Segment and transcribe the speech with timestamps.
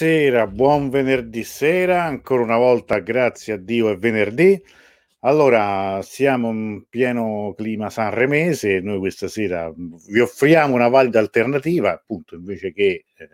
[0.00, 4.62] Buonasera, buon venerdì sera, ancora una volta grazie a Dio è venerdì.
[5.22, 12.36] Allora, siamo in pieno clima sanremese, noi questa sera vi offriamo una valida alternativa, appunto,
[12.36, 13.28] invece che, eh,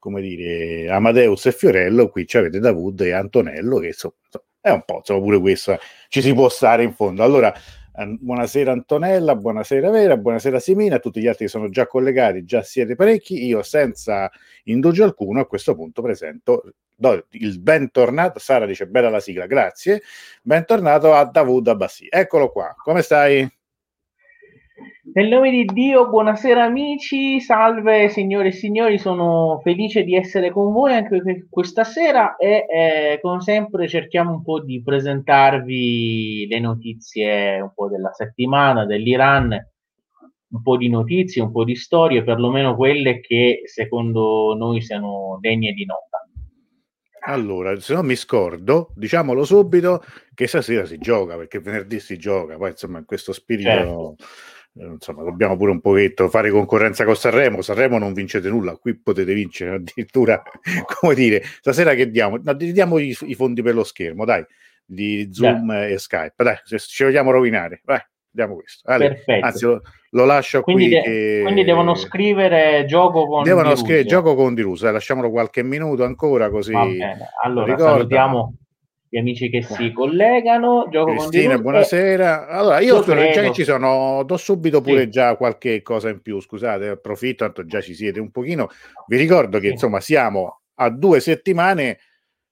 [0.00, 4.14] come dire, Amadeus e Fiorello, qui ci avete Davud e Antonello, che insomma,
[4.60, 7.22] è un po', insomma, pure questo ci si può stare in fondo.
[7.22, 7.54] Allora,
[8.06, 12.94] buonasera Antonella, buonasera Vera, buonasera Simina, tutti gli altri che sono già collegati, già siete
[12.94, 14.30] parecchi, io senza
[14.64, 20.02] indugio alcuno a questo punto presento do il bentornato, Sara dice bella la sigla, grazie,
[20.42, 23.57] bentornato a Davud Abbassi, eccolo qua, come stai?
[25.14, 30.70] Nel nome di Dio, buonasera amici, salve signore e signori, sono felice di essere con
[30.70, 37.60] voi anche questa sera e eh, come sempre cerchiamo un po' di presentarvi le notizie
[37.60, 39.50] un po' della settimana dell'Iran,
[40.50, 45.72] un po' di notizie, un po' di storie, perlomeno quelle che secondo noi siano degne
[45.72, 46.26] di nota.
[47.20, 50.02] Allora, se non mi scordo, diciamolo subito
[50.34, 53.68] che stasera si gioca, perché venerdì si gioca, poi insomma in questo spirito...
[53.68, 54.16] Certo
[54.78, 57.62] insomma, dobbiamo pure un pochetto fare concorrenza con Sanremo.
[57.62, 60.42] Sanremo non vincete nulla, qui potete vincere addirittura,
[61.00, 62.38] come dire, stasera che diamo?
[62.42, 64.44] No, diamo i, i fondi per lo schermo, dai,
[64.84, 65.92] di Zoom dai.
[65.92, 68.00] e Skype, dai, se ci vogliamo rovinare, vai,
[68.30, 68.82] diamo questo.
[68.84, 69.44] Perfetto.
[69.44, 70.94] Anzi, lo, lo lascio quindi qui.
[70.94, 71.40] De- che...
[71.42, 76.48] Quindi devono scrivere gioco con Devono scrivere gioco con Diruso, eh, lasciamolo qualche minuto ancora
[76.50, 76.72] così.
[77.42, 78.54] Allora, salutiamo
[79.08, 80.86] gli amici che si collegano.
[80.90, 82.48] Gioco Cristina, con buonasera.
[82.48, 83.32] Allora, io, credo...
[83.32, 85.10] già che ci sono, do subito pure sì.
[85.10, 86.40] già qualche cosa in più.
[86.40, 88.68] Scusate, approfitto, tanto già ci siete un pochino.
[89.06, 89.72] Vi ricordo che sì.
[89.72, 91.98] insomma siamo a due settimane,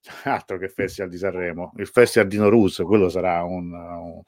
[0.24, 4.22] altro che Festival di Sanremo, il Festival di Norus, quello sarà un, un,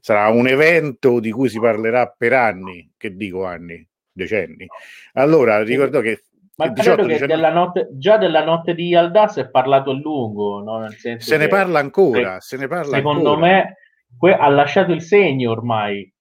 [0.00, 4.66] sarà un evento di cui si parlerà per anni, che dico anni, decenni.
[5.14, 6.22] Allora, ricordo che
[6.56, 7.34] ma 18, credo che 19...
[7.34, 10.88] della notte, già della notte di Yalda si è parlato a lungo, no?
[11.18, 13.52] se ne parla ancora, se, se ne parla secondo ancora.
[13.52, 13.76] me
[14.16, 16.12] que- ha lasciato il segno ormai.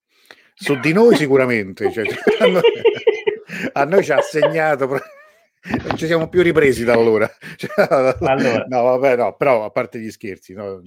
[0.55, 2.05] Su di noi sicuramente, cioè,
[2.39, 2.61] a, noi,
[3.73, 7.29] a, noi, ci ha segnato, non ci siamo più ripresi da allora.
[7.55, 7.69] Cioè,
[8.19, 8.65] allora.
[8.67, 10.81] No, vabbè, no, però a parte gli scherzi, no,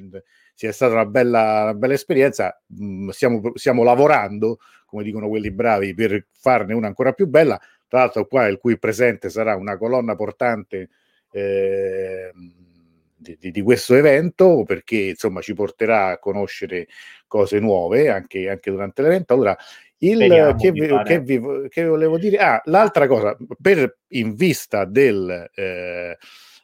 [0.54, 5.94] sia stata una bella, una bella esperienza, mm, stiamo, stiamo lavorando, come dicono quelli bravi,
[5.94, 10.14] per farne una ancora più bella tra l'altro qua il cui presente sarà una colonna
[10.14, 10.88] portante
[11.30, 12.30] eh,
[13.16, 16.86] di, di, di, questo evento perché insomma ci porterà a conoscere
[17.26, 19.34] cose nuove anche, anche durante l'evento.
[19.34, 19.56] Allora,
[19.98, 22.36] il, che, vi, che, vi, che, volevo dire?
[22.36, 26.18] Ah, l'altra cosa, per, in vista del, eh,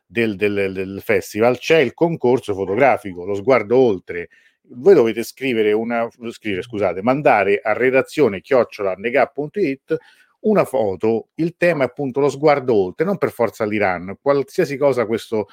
[0.06, 4.28] del, del, del, festival c'è il concorso fotografico, lo sguardo oltre.
[4.74, 9.96] Voi dovete scrivere una, scrivere, scusate, mandare a redazione chiocciola.nega.it
[10.42, 15.06] una foto, il tema è appunto lo sguardo oltre, non per forza l'Iran, qualsiasi cosa
[15.06, 15.48] questo,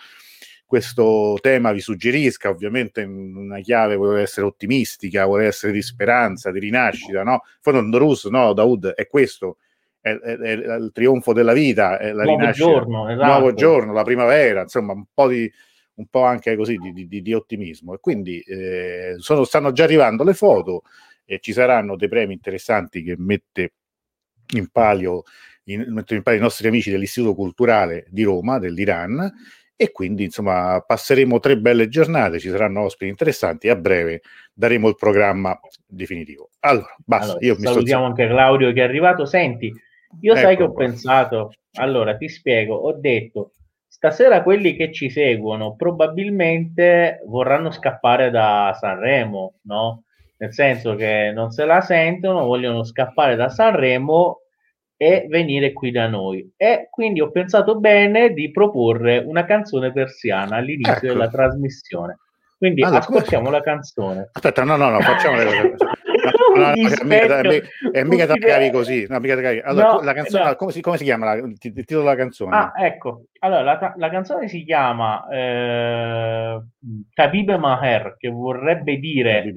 [0.65, 6.59] questo tema vi suggerisca, ovviamente una chiave vuole essere ottimistica, vuole essere di speranza, di
[6.59, 7.43] rinascita, no?
[7.61, 9.57] Fondo Norus, no, Daud, è questo,
[9.99, 13.25] è, è, è, il trionfo della vita, è la nuovo rinascita, giorno, esatto.
[13.25, 15.51] nuovo giorno, la primavera, insomma, un po' di
[15.99, 20.23] un po' anche così di, di, di ottimismo e quindi eh, sono, stanno già arrivando
[20.23, 20.83] le foto
[21.25, 23.73] e ci saranno dei premi interessanti che mette
[24.55, 25.23] in palio,
[25.65, 29.31] in, in palio i nostri amici dell'Istituto Culturale di Roma, dell'Iran,
[29.81, 34.21] e quindi insomma passeremo tre belle giornate, ci saranno ospiti interessanti e a breve
[34.53, 35.57] daremo il programma
[35.87, 36.49] definitivo.
[36.59, 37.31] Allora, basta.
[37.31, 39.25] Allora, io salutiamo anche Claudio che è arrivato.
[39.25, 39.71] Senti,
[40.19, 40.83] io ecco sai che ho qua.
[40.83, 43.53] pensato, allora ti spiego, ho detto
[43.87, 50.03] stasera quelli che ci seguono probabilmente vorranno scappare da Sanremo, no?
[50.39, 54.41] Nel senso che non se la sentono, vogliono scappare da Sanremo
[54.95, 56.53] e venire qui da noi.
[56.55, 61.07] E quindi ho pensato bene di proporre una canzone persiana all'inizio ecco.
[61.07, 62.17] della trasmissione.
[62.57, 63.57] Quindi allora, ascoltiamo come...
[63.57, 64.29] la canzone.
[64.31, 65.75] Aspetta, no, no, no, facciamo le cose.
[66.55, 67.01] No, no, mica,
[67.91, 69.05] è mica da cavi così.
[69.07, 69.59] No, mica cavi.
[69.59, 70.55] Allora, no, la canzone, no.
[70.55, 72.55] come, si, come, si, chiama la, il, titolo della canzone?
[72.55, 73.23] Ah, ecco.
[73.39, 76.61] Allora, la, la canzone si chiama eh,
[77.13, 79.53] Tabib Maher, che vorrebbe dire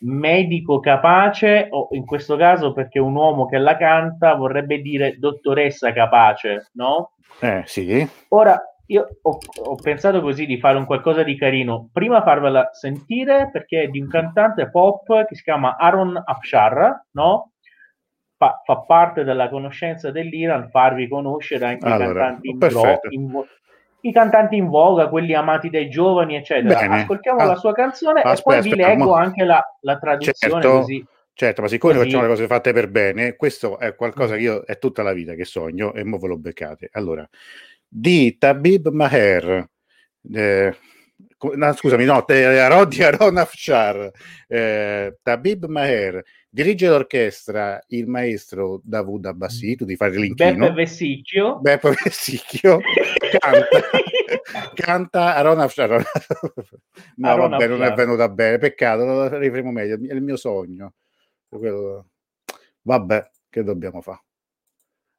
[0.00, 5.92] medico capace, o in questo caso perché un uomo che la canta vorrebbe dire dottoressa
[5.92, 7.12] capace, no?
[7.40, 8.06] Eh, sì.
[8.28, 8.60] Ora,
[8.92, 11.88] io ho, ho, pensato così di fare un qualcosa di carino.
[11.92, 17.52] Prima farvela sentire perché è di un cantante pop che si chiama Aaron Afshar, no?
[18.36, 23.44] Fa, fa parte della conoscenza dell'Iran, farvi conoscere anche allora, i cantanti in, bro, in,
[24.00, 26.80] i cantanti in voga, quelli amati dai giovani, eccetera.
[26.80, 27.00] Bene.
[27.00, 29.20] Ascoltiamo ah, la sua canzone aspetta, e poi vi leggo ma...
[29.20, 30.78] anche la, la traduzione certo.
[30.78, 31.06] così.
[31.34, 32.04] Certo, ma siccome Così.
[32.04, 35.32] facciamo le cose fatte per bene, questo è qualcosa che io è tutta la vita
[35.32, 36.90] che sogno e mo ve lo beccate.
[36.92, 37.26] Allora,
[37.94, 39.68] di Tabib Maher.
[40.32, 40.76] Eh,
[41.54, 44.10] no, scusami, no, Rodi Aron Afshar,
[44.46, 50.68] eh, Tabib Maher, dirige l'orchestra il maestro Davud Abbassi, tu di fare l'inchino.
[50.68, 51.58] Beppe Vessicchio.
[51.60, 52.80] Beppe Vessicchio,
[53.38, 53.80] canta,
[54.74, 55.90] canta Aron Afshar.
[57.16, 57.78] no, Aron vabbè, Afshar.
[57.78, 60.94] non è venuta bene, peccato, lo rifaremo meglio, è il mio sogno.
[62.82, 64.22] Vabbè, che dobbiamo fare?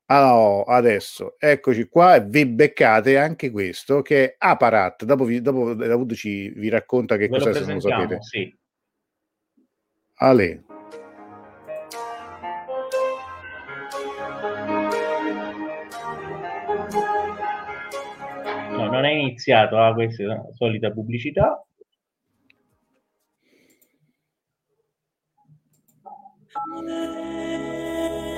[0.08, 5.06] Allora, adesso eccoci qua e vi beccate anche questo che è Aparat.
[5.06, 8.18] Dopo, vi, dopo Davuto ci vi racconta che Ve cosa se non lo sapete.
[8.22, 8.58] Sì.
[10.16, 10.64] Ale.
[18.72, 21.64] No, non è iniziato, ah, questa è la solita pubblicità.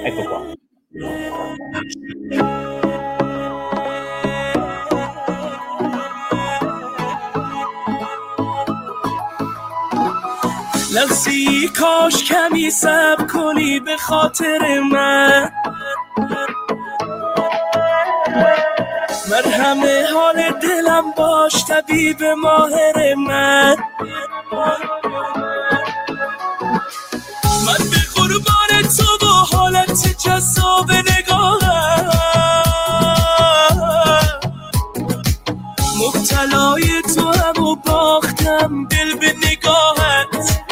[0.03, 0.54] Ecco qua.
[0.95, 1.57] لحظی
[11.79, 15.51] کاش کمی سب کنی به خاطر من.
[19.31, 19.81] مرهم
[20.15, 23.75] حال دلم باش طبیب ماهر من.
[27.65, 32.11] من به قربان تو با حالت جذاب نگاهم.
[35.97, 40.65] مبتلای تو هم و باختم دل به نگاهت.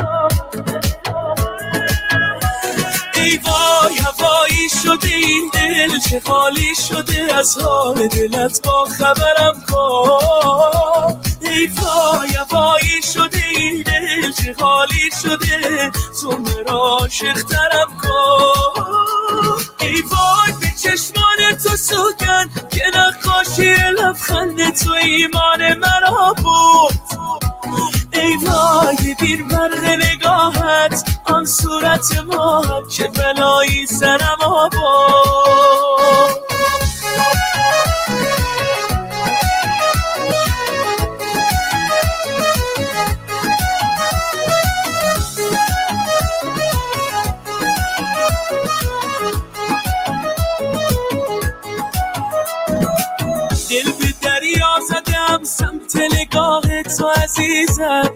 [3.16, 11.22] ای وای هوایی شده این دل چه خالی شده از حال دلت با خبرم کن.
[11.42, 13.33] ای وای هوایی شده
[14.60, 15.92] خالی شده
[16.22, 18.84] تو مرا عاشقترم کن.
[19.80, 27.00] ای وای به چشمان تو سوگن که نقاشی لبخند تو ایمان مرا بود.
[28.14, 35.83] ای وای بیر برق نگاهت آن صورت ما که بلایی سرم آباد.
[57.34, 58.10] عزیزم.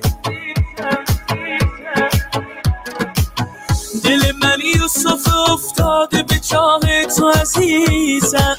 [4.03, 6.79] دل من یوسف افتاده به چاه
[7.17, 8.55] تو عزیزم.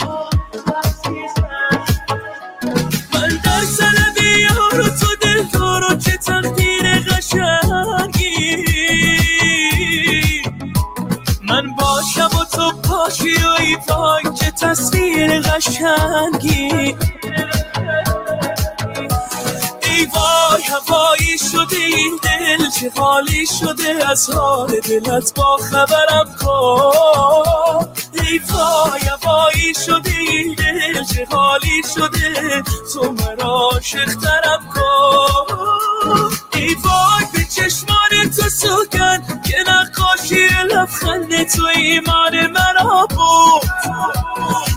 [3.14, 8.64] من در طلب یارو تو دل دارو که تقدیر قشنگی.
[11.48, 16.96] من باشم و تو باشی و ای وای که تصویر قشنگی.
[20.68, 27.88] هوایی شده این دل چه خالی شده از حال دلت با خبرم کن.
[28.12, 36.30] ای وای هوایی شده این دل چه خالی شده تو مرا عاشقترم کن.
[36.54, 37.07] ای وای
[41.08, 43.70] لبخند تو ایمان مرا بود.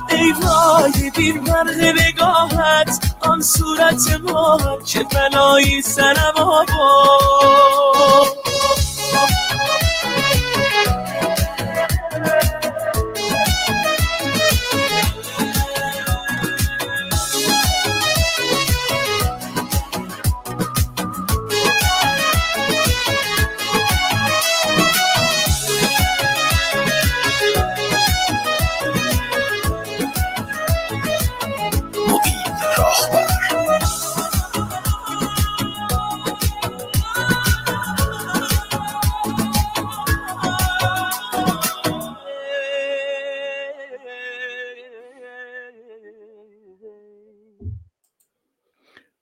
[0.09, 6.67] ای وای بیر برق نگاهت آن صورت ما که بلایی سرم آباد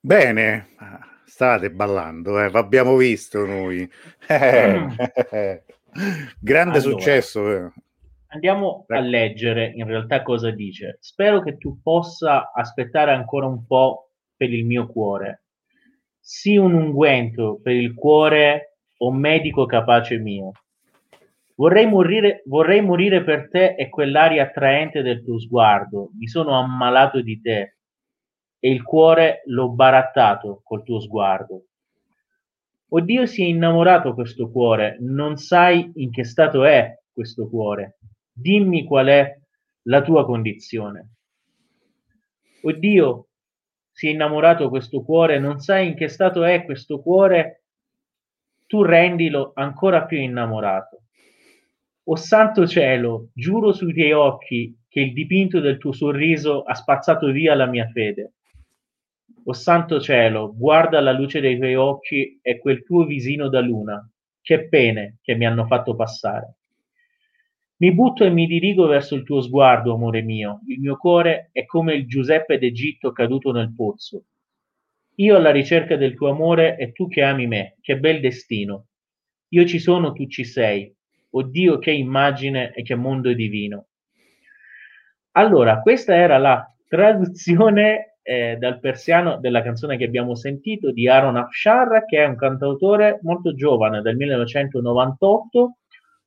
[0.09, 0.69] Bene,
[1.23, 3.87] state ballando, eh, abbiamo visto noi.
[4.27, 5.63] Eh,
[6.39, 7.51] grande allora, successo.
[7.51, 7.71] Eh.
[8.29, 10.97] Andiamo a leggere in realtà cosa dice.
[10.99, 15.43] Spero che tu possa aspettare ancora un po' per il mio cuore.
[16.19, 20.53] Sii un unguento per il cuore o medico capace mio.
[21.53, 26.09] Vorrei morire, vorrei morire per te e quell'aria attraente del tuo sguardo.
[26.17, 27.75] Mi sono ammalato di te
[28.59, 31.65] e il cuore l'ho barattato col tuo sguardo.
[32.89, 37.99] Oddio si è innamorato questo cuore, non sai in che stato è questo cuore.
[38.31, 39.37] Dimmi qual è
[39.83, 41.11] la tua condizione.
[42.61, 43.27] oddio,
[43.91, 47.65] si è innamorato questo cuore, non sai in che stato è questo cuore,
[48.65, 51.03] tu rendilo ancora più innamorato.
[52.05, 57.27] O santo cielo, giuro sui tuoi occhi che il dipinto del tuo sorriso ha spazzato
[57.31, 58.33] via la mia fede.
[59.49, 63.99] O santo cielo, guarda la luce dei tuoi occhi e quel tuo visino da luna,
[64.41, 66.57] che pene che mi hanno fatto passare.
[67.77, 70.59] Mi butto e mi dirigo verso il tuo sguardo, amore mio.
[70.67, 74.25] Il mio cuore è come il Giuseppe d'Egitto caduto nel pozzo.
[75.15, 77.77] Io alla ricerca del tuo amore e tu che ami me.
[77.81, 78.89] Che bel destino.
[79.47, 80.95] Io ci sono, tu ci sei.
[81.31, 83.87] Oddio, che immagine e che mondo divino.
[85.31, 91.35] Allora, questa era la traduzione eh, dal persiano della canzone che abbiamo sentito di Aaron
[91.35, 95.77] Afshar, che è un cantautore molto giovane, del 1998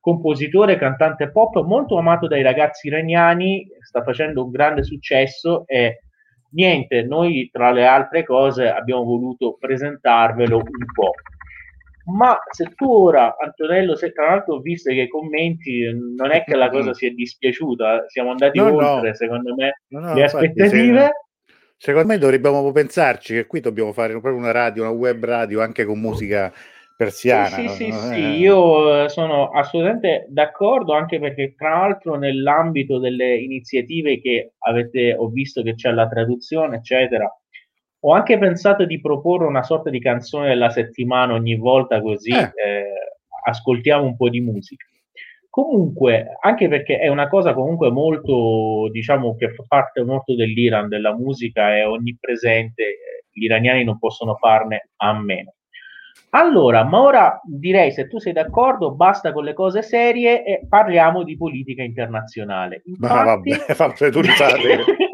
[0.00, 6.00] compositore, cantante pop molto amato dai ragazzi iraniani, sta facendo un grande successo e
[6.54, 11.12] niente, noi tra le altre cose abbiamo voluto presentarvelo un po'.
[12.16, 16.42] Ma se tu ora, Antonello, se tra l'altro ho visto che i commenti non è
[16.42, 19.14] che la cosa sia dispiaciuta, siamo andati no, oltre, no.
[19.14, 21.12] secondo me, no, le aspettative.
[21.82, 25.60] Se, secondo me dovremmo pensarci che qui dobbiamo fare proprio una radio, una web radio
[25.60, 26.52] anche con musica
[26.96, 27.48] persiana.
[27.48, 33.34] Sì, sì, sì, sì, io eh, sono assolutamente d'accordo, anche perché tra l'altro nell'ambito delle
[33.36, 37.28] iniziative che avete, ho visto che c'è la traduzione, eccetera,
[38.04, 42.52] ho anche pensato di proporre una sorta di canzone della settimana ogni volta così eh.
[42.54, 42.84] Eh,
[43.44, 44.86] ascoltiamo un po' di musica.
[45.52, 51.14] Comunque, anche perché è una cosa comunque molto, diciamo, che fa parte molto dell'Iran, della
[51.14, 52.96] musica, è onnipresente,
[53.30, 55.52] gli iraniani non possono farne a meno.
[56.30, 61.22] Allora, ma ora direi, se tu sei d'accordo, basta con le cose serie e parliamo
[61.22, 62.80] di politica internazionale.
[62.86, 63.14] Infatti...
[63.14, 64.84] Ma vabbè, fate turzate.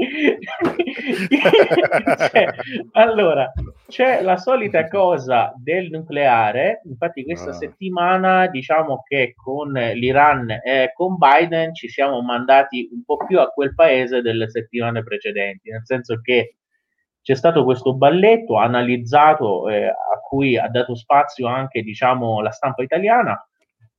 [2.30, 2.48] cioè,
[2.92, 3.52] allora,
[3.88, 7.54] c'è la solita cosa del nucleare, infatti questa ah.
[7.54, 13.48] settimana diciamo che con l'Iran e con Biden ci siamo mandati un po' più a
[13.48, 16.56] quel paese delle settimane precedenti, nel senso che
[17.22, 22.82] c'è stato questo balletto analizzato eh, a cui ha dato spazio anche diciamo, la stampa
[22.82, 23.38] italiana.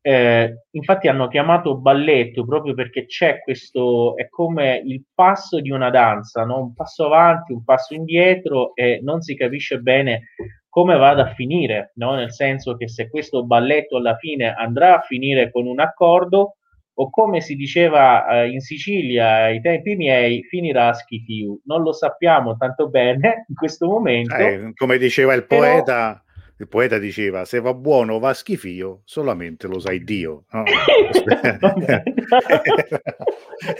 [0.01, 5.89] Eh, infatti hanno chiamato balletto proprio perché c'è questo, è come il passo di una
[5.89, 6.59] danza, no?
[6.59, 10.29] un passo avanti, un passo indietro e non si capisce bene
[10.69, 12.13] come vada a finire, no?
[12.15, 16.55] nel senso che se questo balletto alla fine andrà a finire con un accordo
[17.01, 21.61] o come si diceva eh, in Sicilia ai tempi miei, finirà a schifiu.
[21.65, 24.35] Non lo sappiamo tanto bene in questo momento.
[24.35, 26.21] Eh, come diceva il poeta,
[26.59, 30.43] il poeta diceva se va buono va schifio, solamente lo sai Dio.
[30.51, 30.63] No?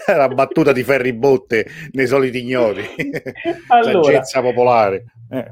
[0.08, 2.82] la battuta di Ferri Botte nei soliti ignoti.
[3.68, 5.04] allora, Saggezza popolare.
[5.30, 5.52] Eh.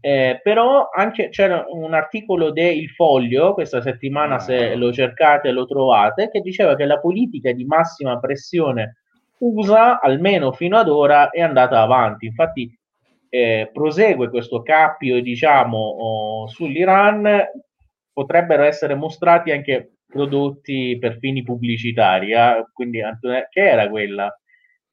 [0.00, 4.38] Eh, però anche c'era un articolo del Foglio questa settimana, ah.
[4.38, 8.98] se lo cercate lo trovate, che diceva che la politica di massima pressione
[9.38, 12.26] USA, almeno fino ad ora, è andata avanti.
[12.26, 12.78] Infatti
[13.28, 17.46] eh, prosegue questo cappio, diciamo, oh, sull'Iran,
[18.12, 22.66] potrebbero essere mostrati anche prodotti per fini pubblicitari, eh?
[22.72, 23.00] quindi
[23.50, 24.32] che era quella?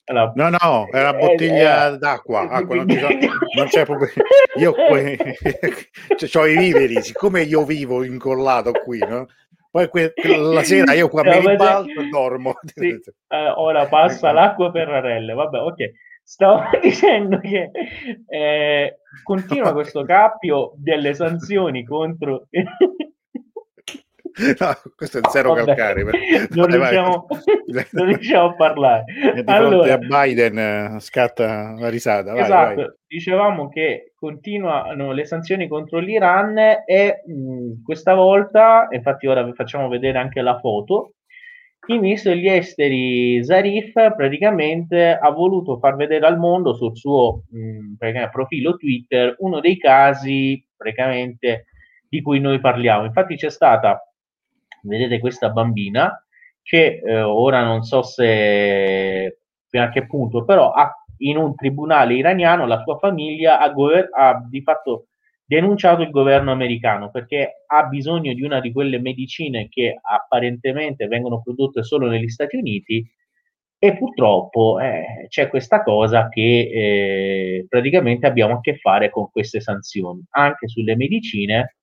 [0.07, 3.07] Allora, no, no, è una bottiglia eh, d'acqua, acqua, non, so,
[3.57, 4.13] non, c'è problema.
[4.57, 5.17] Io poi
[6.15, 9.25] cioè, ho i viveri, siccome io vivo incollato qui, no?
[9.71, 12.55] Poi que- la sera io qua mi ribalto e dormo.
[12.75, 12.99] Sì,
[13.29, 15.91] eh, ora passa l'acqua per Rarelle, vabbè, ok.
[16.27, 17.69] Stavo dicendo che
[18.27, 22.47] eh, continua questo cappio delle sanzioni contro
[24.35, 26.03] No, questo è il zero Vabbè, calcare.
[26.49, 27.25] Non, vai, riusciamo,
[27.67, 27.85] vai.
[27.91, 29.03] non riusciamo a parlare.
[29.33, 32.33] E di allora, a Biden eh, scatta la risata.
[32.33, 39.41] Vai, esatto, dicevamo che continuano le sanzioni contro l'Iran e mh, questa volta, infatti ora
[39.41, 41.13] vi facciamo vedere anche la foto,
[41.87, 48.29] il ministro degli esteri Zarif praticamente ha voluto far vedere al mondo sul suo mh,
[48.31, 51.65] profilo Twitter uno dei casi praticamente
[52.09, 53.05] di cui noi parliamo.
[53.05, 53.99] Infatti c'è stata
[54.85, 56.23] vedete questa bambina
[56.61, 62.15] che eh, ora non so se fino a che punto, però ha, in un tribunale
[62.15, 65.07] iraniano la sua famiglia ha, gover- ha di fatto
[65.45, 71.41] denunciato il governo americano perché ha bisogno di una di quelle medicine che apparentemente vengono
[71.41, 73.07] prodotte solo negli Stati Uniti
[73.77, 76.41] e purtroppo eh, c'è questa cosa che
[76.73, 81.75] eh, praticamente abbiamo a che fare con queste sanzioni anche sulle medicine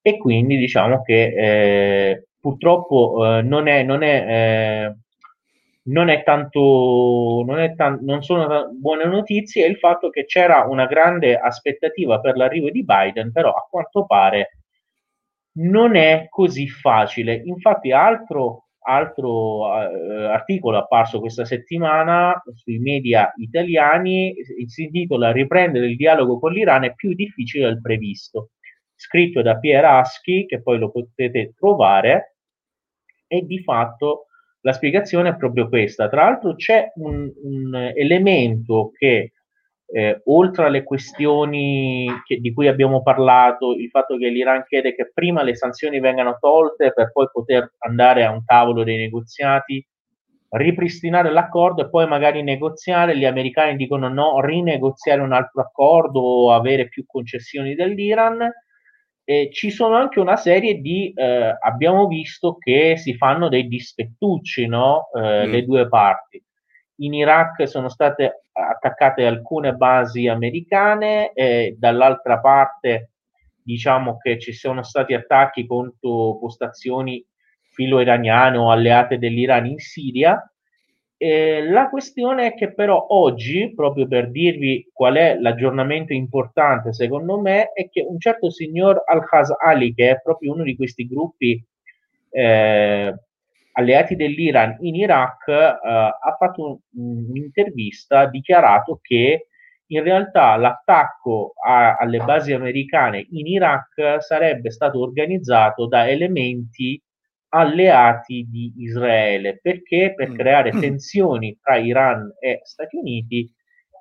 [0.00, 4.96] e quindi diciamo che eh, purtroppo eh, non è, non è eh,
[5.86, 10.64] non è tanto, non, è tan- non sono buone notizie è il fatto che c'era
[10.68, 14.58] una grande aspettativa per l'arrivo di Biden, però a quanto pare
[15.58, 17.34] non è così facile.
[17.44, 24.34] Infatti, altro, altro uh, articolo apparso questa settimana sui media italiani
[24.66, 28.50] si intitola Riprendere il dialogo con l'Iran è più difficile del previsto,
[28.94, 32.36] scritto da Pierre Aschi, che poi lo potete trovare,
[33.28, 34.26] e di fatto
[34.66, 36.08] la spiegazione è proprio questa.
[36.08, 39.30] Tra l'altro c'è un, un elemento che
[39.86, 45.12] eh, oltre alle questioni che, di cui abbiamo parlato, il fatto che l'Iran chiede che
[45.14, 49.86] prima le sanzioni vengano tolte per poi poter andare a un tavolo dei negoziati,
[50.48, 56.52] ripristinare l'accordo e poi magari negoziare, gli americani dicono no, rinegoziare un altro accordo o
[56.52, 58.50] avere più concessioni dell'Iran.
[59.28, 64.66] E ci sono anche una serie di, eh, abbiamo visto che si fanno dei dispettucci,
[64.66, 65.08] no?
[65.12, 65.50] Eh, mm.
[65.50, 66.40] le due parti
[66.96, 73.10] in Iraq sono state attaccate alcune basi americane e dall'altra parte
[73.62, 77.24] diciamo che ci sono stati attacchi contro postazioni
[77.72, 80.40] filo-iraniane o alleate dell'Iran in Siria.
[81.18, 87.40] E la questione è che però oggi, proprio per dirvi qual è l'aggiornamento importante secondo
[87.40, 91.64] me, è che un certo signor Al-Khazali, che è proprio uno di questi gruppi
[92.30, 93.14] eh,
[93.72, 99.46] alleati dell'Iran in Iraq, eh, ha fatto un, un'intervista, ha dichiarato che
[99.86, 107.00] in realtà l'attacco a, alle basi americane in Iraq sarebbe stato organizzato da elementi
[107.48, 109.58] alleati di Israele.
[109.60, 110.14] Perché?
[110.14, 110.34] Per mm.
[110.34, 113.50] creare tensioni tra Iran e Stati Uniti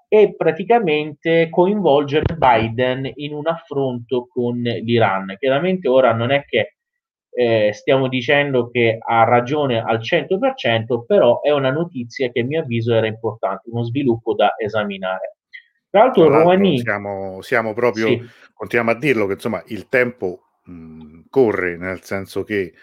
[0.08, 5.36] e praticamente coinvolgere Biden in un affronto con l'Iran.
[5.38, 6.76] Chiaramente ora non è che
[7.38, 12.62] eh, stiamo dicendo che ha ragione al 100%, però è una notizia che a mio
[12.62, 15.36] avviso era importante, uno sviluppo da esaminare.
[15.90, 16.80] Tra l'altro, Tra Rouhani...
[16.80, 18.22] siamo, siamo, proprio, sì.
[18.54, 22.74] continuiamo a dirlo, che insomma il tempo mh, corre, nel senso che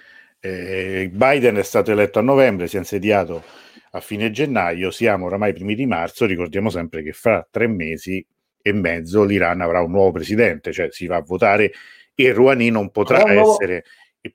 [0.45, 3.45] eh, Biden è stato eletto a novembre, si è insediato
[3.93, 8.25] a fine gennaio, siamo oramai primi di marzo, ricordiamo sempre che fra tre mesi
[8.61, 11.73] e mezzo l'Iran avrà un nuovo presidente, cioè si va a votare
[12.15, 13.85] e Rouhani non potrà essere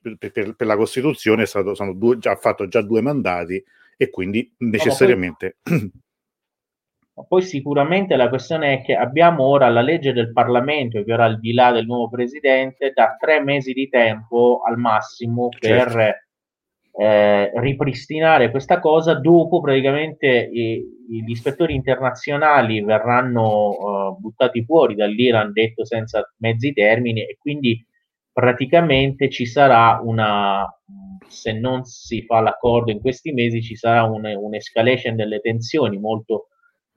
[0.00, 3.62] per, per, per la Costituzione è stato, sono due, già, ha fatto già due mandati
[3.96, 5.58] e quindi necessariamente...
[5.64, 5.90] No,
[7.26, 11.40] poi, sicuramente la questione è che abbiamo ora la legge del Parlamento che ora al
[11.40, 16.26] di là del nuovo presidente da tre mesi di tempo al massimo per certo.
[17.02, 25.52] eh, ripristinare questa cosa dopo praticamente i, gli ispettori internazionali verranno uh, buttati fuori dall'Iran
[25.52, 27.82] detto senza mezzi termini e quindi
[28.30, 30.64] praticamente ci sarà una,
[31.26, 36.48] se non si fa l'accordo in questi mesi, ci sarà un, un'escalation delle tensioni molto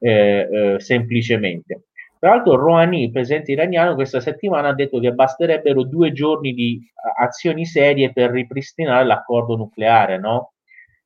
[0.02, 1.86] eh, eh, semplicemente.
[2.20, 6.80] Tra l'altro Rouhani, il presidente iraniano, questa settimana ha detto che basterebbero due giorni di
[7.20, 10.54] azioni serie per ripristinare l'accordo nucleare, no?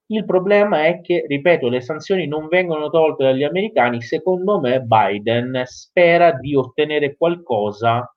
[0.08, 4.02] Il problema è che, ripeto, le sanzioni non vengono tolte dagli americani.
[4.02, 8.08] Secondo me Biden spera di ottenere qualcosa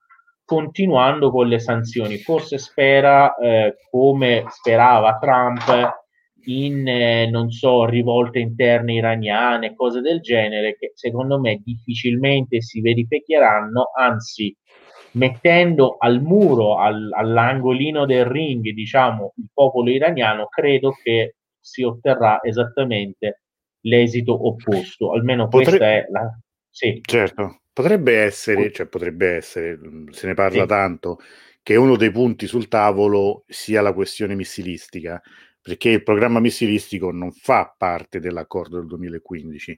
[0.45, 2.17] continuando con le sanzioni.
[2.17, 5.97] Forse spera, eh, come sperava Trump,
[6.45, 12.81] in, eh, non so, rivolte interne iraniane, cose del genere, che secondo me difficilmente si
[12.81, 14.55] verificheranno, anzi,
[15.11, 22.41] mettendo al muro, al, all'angolino del ring, diciamo, il popolo iraniano, credo che si otterrà
[22.43, 23.41] esattamente
[23.81, 25.11] l'esito opposto.
[25.11, 25.65] Almeno Potre...
[25.65, 26.39] questa è la...
[26.71, 27.01] Sì.
[27.01, 30.67] Certo, Potrebbe essere, cioè potrebbe essere, mhmm, se ne parla sì.
[30.67, 31.19] tanto,
[31.63, 35.21] che uno dei punti sul tavolo sia la questione missilistica,
[35.69, 39.77] perché il programma missilistico non fa parte dell'accordo del 2015,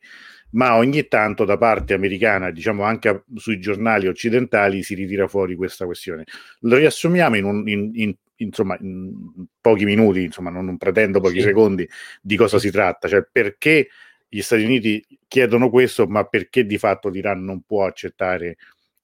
[0.52, 5.84] ma ogni tanto da parte americana, diciamo anche sui giornali occidentali, si ritira fuori questa
[5.84, 6.24] questione.
[6.62, 9.12] Lo riassumiamo in, un, in, in insomma, in
[9.60, 11.48] pochi minuti, insomma, non, non pretendo pochi sì.
[11.48, 11.88] secondi,
[12.22, 13.90] di cosa si tratta, cioè perché
[14.30, 18.56] gli Stati Uniti chiedono questo, ma perché di fatto l'Iran non può accettare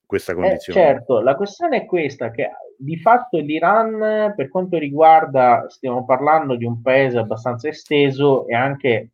[0.08, 0.80] questa eh, condizione?
[0.80, 6.56] Eh, certo, la questione è questa, che di fatto l'Iran, per quanto riguarda, stiamo parlando
[6.56, 9.12] di un paese abbastanza esteso e anche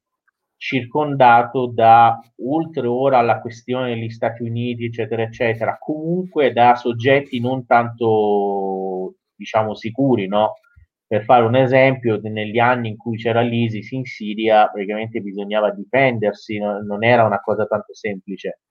[0.55, 7.65] circondato da, oltre ora alla questione degli Stati Uniti, eccetera, eccetera, comunque da soggetti non
[7.65, 10.53] tanto, diciamo, sicuri, no?
[11.05, 16.57] Per fare un esempio, negli anni in cui c'era l'ISIS in Siria, praticamente bisognava difendersi,
[16.57, 16.81] no?
[16.81, 18.61] non era una cosa tanto semplice.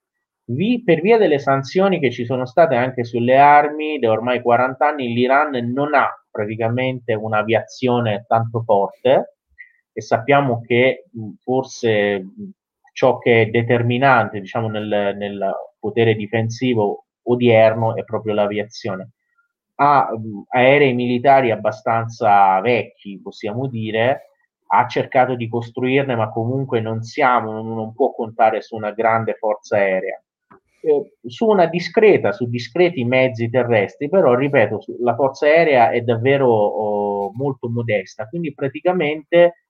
[0.45, 4.85] Vi, per via delle sanzioni che ci sono state anche sulle armi, da ormai 40
[4.85, 9.37] anni l'Iran non ha praticamente un'aviazione tanto forte
[9.93, 11.05] e sappiamo che
[11.41, 12.25] forse
[12.91, 19.11] ciò che è determinante diciamo, nel, nel potere difensivo odierno è proprio l'aviazione.
[19.75, 20.09] Ha
[20.49, 24.29] aerei militari abbastanza vecchi, possiamo dire,
[24.67, 29.35] ha cercato di costruirne, ma comunque non siamo, non, non può contare su una grande
[29.35, 30.21] forza aerea.
[30.85, 36.49] Eh, su una discreta, su discreti mezzi terrestri, però ripeto, la forza aerea è davvero
[36.49, 39.67] oh, molto modesta, quindi praticamente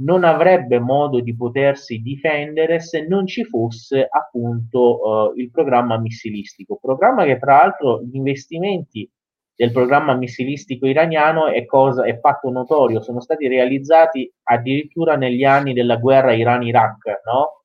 [0.00, 6.78] non avrebbe modo di potersi difendere se non ci fosse appunto uh, il programma missilistico,
[6.78, 9.10] programma che tra l'altro gli investimenti
[9.54, 15.72] del programma missilistico iraniano è, cosa, è fatto notorio, sono stati realizzati addirittura negli anni
[15.72, 17.59] della guerra Iran-Iraq, no?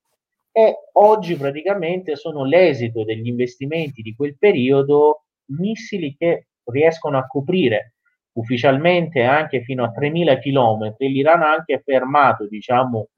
[0.58, 7.96] E oggi praticamente sono l'esito degli investimenti di quel periodo missili che riescono a coprire
[8.38, 10.96] ufficialmente anche fino a 3.000 km.
[11.00, 13.10] L'Iran ha anche fermato, diciamo,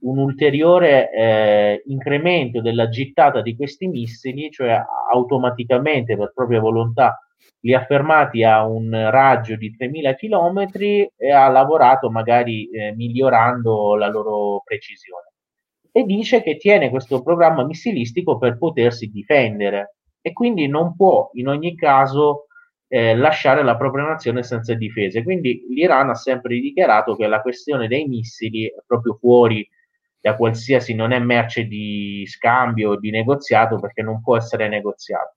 [0.00, 4.78] un ulteriore eh, incremento della gittata di questi missili, cioè
[5.10, 7.18] automaticamente per propria volontà
[7.60, 13.94] li ha fermati a un raggio di 3.000 km e ha lavorato magari eh, migliorando
[13.94, 15.31] la loro precisione.
[15.92, 21.48] E dice che tiene questo programma missilistico per potersi difendere e quindi non può in
[21.48, 22.46] ogni caso
[22.88, 25.22] eh, lasciare la propria nazione senza difese.
[25.22, 29.68] Quindi l'Iran ha sempre dichiarato che la questione dei missili è proprio fuori
[30.20, 35.36] da qualsiasi, non è merce di scambio di negoziato perché non può essere negoziato.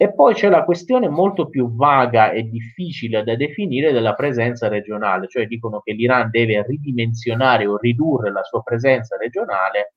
[0.00, 5.26] E poi c'è la questione molto più vaga e difficile da definire della presenza regionale,
[5.26, 9.94] cioè dicono che l'Iran deve ridimensionare o ridurre la sua presenza regionale,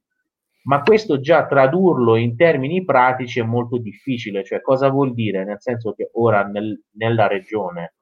[0.63, 5.43] ma questo già tradurlo in termini pratici è molto difficile, cioè cosa vuol dire?
[5.45, 7.93] Nel senso che ora nel, nella regione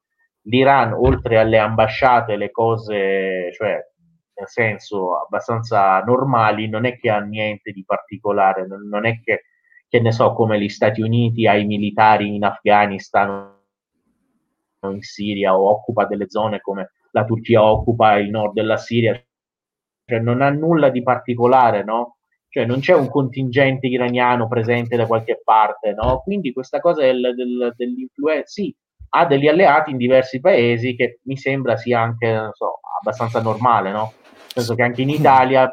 [0.44, 3.78] l'Iran, oltre alle ambasciate, le cose, cioè
[4.40, 9.44] nel senso abbastanza normali, non è che ha niente di particolare, non, è che
[9.90, 13.58] che ne so, come gli Stati Uniti ai militari in Afghanistan
[14.82, 19.20] o in Siria o occupa delle zone come la Turchia occupa il nord della Siria,
[20.06, 22.18] cioè non ha nulla di particolare, no?
[22.50, 26.22] Cioè non c'è un contingente iraniano presente da qualche parte, no?
[26.24, 28.76] Quindi questa cosa del, del, dell'influenza, sì,
[29.10, 33.92] ha degli alleati in diversi paesi che mi sembra sia anche, non so, abbastanza normale,
[33.92, 34.14] no?
[34.24, 35.72] Nel senso che anche in Italia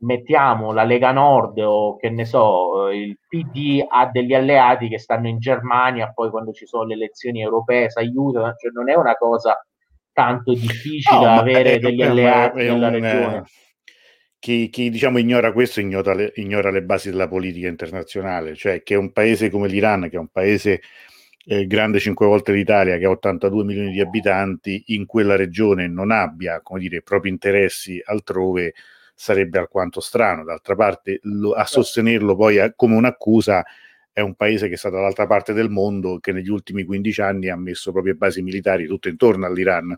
[0.00, 5.28] mettiamo la Lega Nord o che ne so, il PD ha degli alleati che stanno
[5.28, 9.14] in Germania, poi quando ci sono le elezioni europee si aiutano, cioè non è una
[9.14, 9.58] cosa
[10.12, 13.36] tanto difficile no, avere degli alleati nella un, regione.
[13.36, 13.42] Eh,
[14.38, 18.94] chi, chi, diciamo ignora questo ignora le, ignora le, basi della politica internazionale, cioè che
[18.94, 20.80] un paese come l'Iran, che è un paese
[21.44, 26.10] eh, grande cinque volte l'Italia, che ha 82 milioni di abitanti, in quella regione non
[26.10, 28.74] abbia, come dire, propri interessi altrove,
[29.20, 30.44] sarebbe alquanto strano.
[30.44, 33.62] D'altra parte, lo, a sostenerlo poi a, come un'accusa
[34.12, 37.50] è un paese che è stato dall'altra parte del mondo, che negli ultimi 15 anni
[37.50, 39.96] ha messo proprio basi militari tutto intorno all'Iran.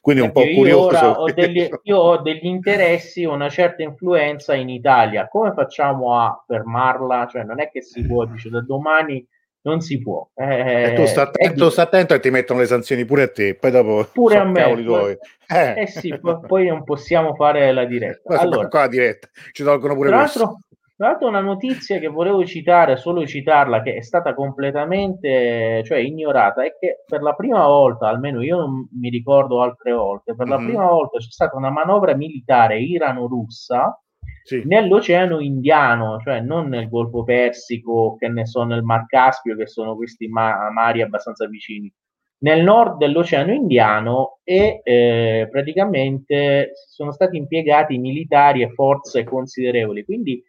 [0.00, 1.06] Quindi è un po' io curioso.
[1.06, 5.28] Ho degli, io ho degli interessi, una certa influenza in Italia.
[5.28, 7.28] Come facciamo a fermarla?
[7.30, 9.24] Cioè, non è che si può, dice da domani
[9.64, 10.28] non si può.
[10.34, 13.54] Eh, e tu sta attento, sta attento, e ti mettono le sanzioni pure a te,
[13.54, 14.82] poi dopo pure a me.
[14.82, 15.16] Tuoi.
[15.48, 15.82] Eh.
[15.82, 18.38] eh sì, poi non possiamo fare la diretta.
[18.38, 20.58] Allora, qua la diretta, ci tolgono pure tra l'altro,
[20.96, 26.62] tra l'altro una notizia che volevo citare, solo citarla, che è stata completamente cioè, ignorata,
[26.62, 30.54] è che per la prima volta, almeno io non mi ricordo altre volte, per mm-hmm.
[30.54, 30.68] la mhm.
[30.68, 33.98] prima volta c'è stata una manovra militare irano-russa
[34.44, 34.62] sì.
[34.64, 39.96] nell'Oceano Indiano, cioè non nel Golfo Persico, che ne so, nel Mar Caspio, che sono
[39.96, 41.92] questi ma- mari abbastanza vicini,
[42.38, 50.04] nel nord dell'Oceano Indiano e eh, praticamente sono stati impiegati militari e forze considerevoli.
[50.04, 50.42] Quindi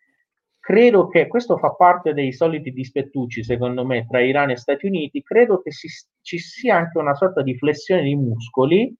[0.60, 5.22] credo che questo fa parte dei soliti dispettucci, secondo me, tra Iran e Stati Uniti.
[5.22, 5.88] Credo che si,
[6.22, 8.94] ci sia anche una sorta di flessione di muscoli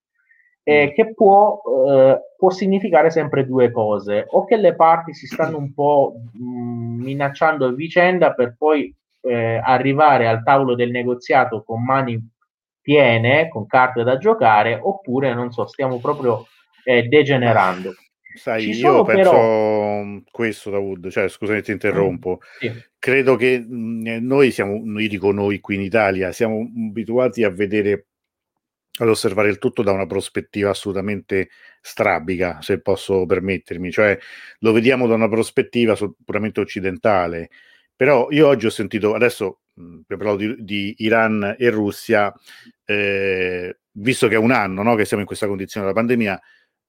[0.68, 0.96] eh, mm.
[0.96, 5.72] che può, eh, può, significare sempre due cose, o che le parti si stanno un
[5.74, 11.84] po' mh, mm, minacciando a vicenda per poi eh, arrivare al tavolo del negoziato con
[11.84, 12.20] mani
[12.82, 16.48] piene, con carte da giocare, oppure non so, stiamo proprio
[16.84, 17.94] eh, degenerando.
[18.36, 20.04] Sai, io penso però...
[20.32, 22.84] questo, Dawood, cioè scusami ti interrompo, mm, sì.
[22.98, 28.08] credo che mh, noi siamo, io dico noi qui in Italia, siamo abituati a vedere
[28.98, 31.50] ad osservare il tutto da una prospettiva assolutamente
[31.82, 34.18] strabica, se posso permettermi, cioè
[34.60, 37.50] lo vediamo da una prospettiva puramente occidentale.
[37.96, 42.34] Però io oggi ho sentito, adesso mh, parlo di, di, Iran e Russia,
[42.86, 46.42] eh, visto che è un anno no, che siamo in questa condizione della pandemia,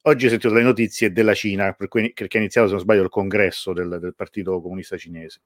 [0.03, 3.73] oggi ho sentito le notizie della Cina, perché è iniziato, se non sbaglio, il congresso
[3.73, 5.40] del, del Partito Comunista Cinese.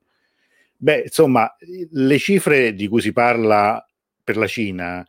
[0.76, 1.54] Beh, insomma,
[1.90, 3.84] le cifre di cui si parla
[4.24, 5.06] per la Cina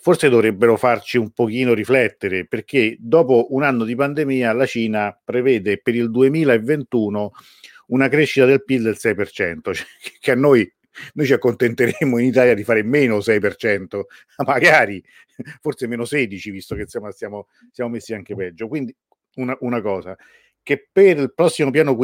[0.00, 5.78] forse dovrebbero farci un pochino riflettere, perché dopo un anno di pandemia la Cina prevede
[5.78, 7.32] per il 2021
[7.88, 9.86] una crescita del PIL del 6%, cioè,
[10.20, 10.70] che a noi
[11.14, 14.00] noi ci accontenteremo in Italia di fare meno 6%,
[14.46, 15.02] magari
[15.60, 18.68] forse meno 16%, visto che siamo, siamo, siamo messi anche peggio.
[18.68, 18.94] Quindi
[19.34, 20.16] una, una, cosa,
[20.62, 21.96] che per il prossimo piano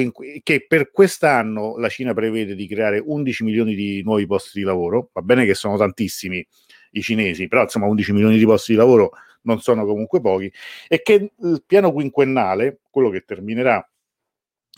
[0.42, 5.10] che per quest'anno la Cina prevede di creare 11 milioni di nuovi posti di lavoro,
[5.12, 6.46] va bene che sono tantissimi
[6.92, 10.52] i cinesi, però insomma 11 milioni di posti di lavoro non sono comunque pochi,
[10.88, 13.86] e che il piano quinquennale, quello che terminerà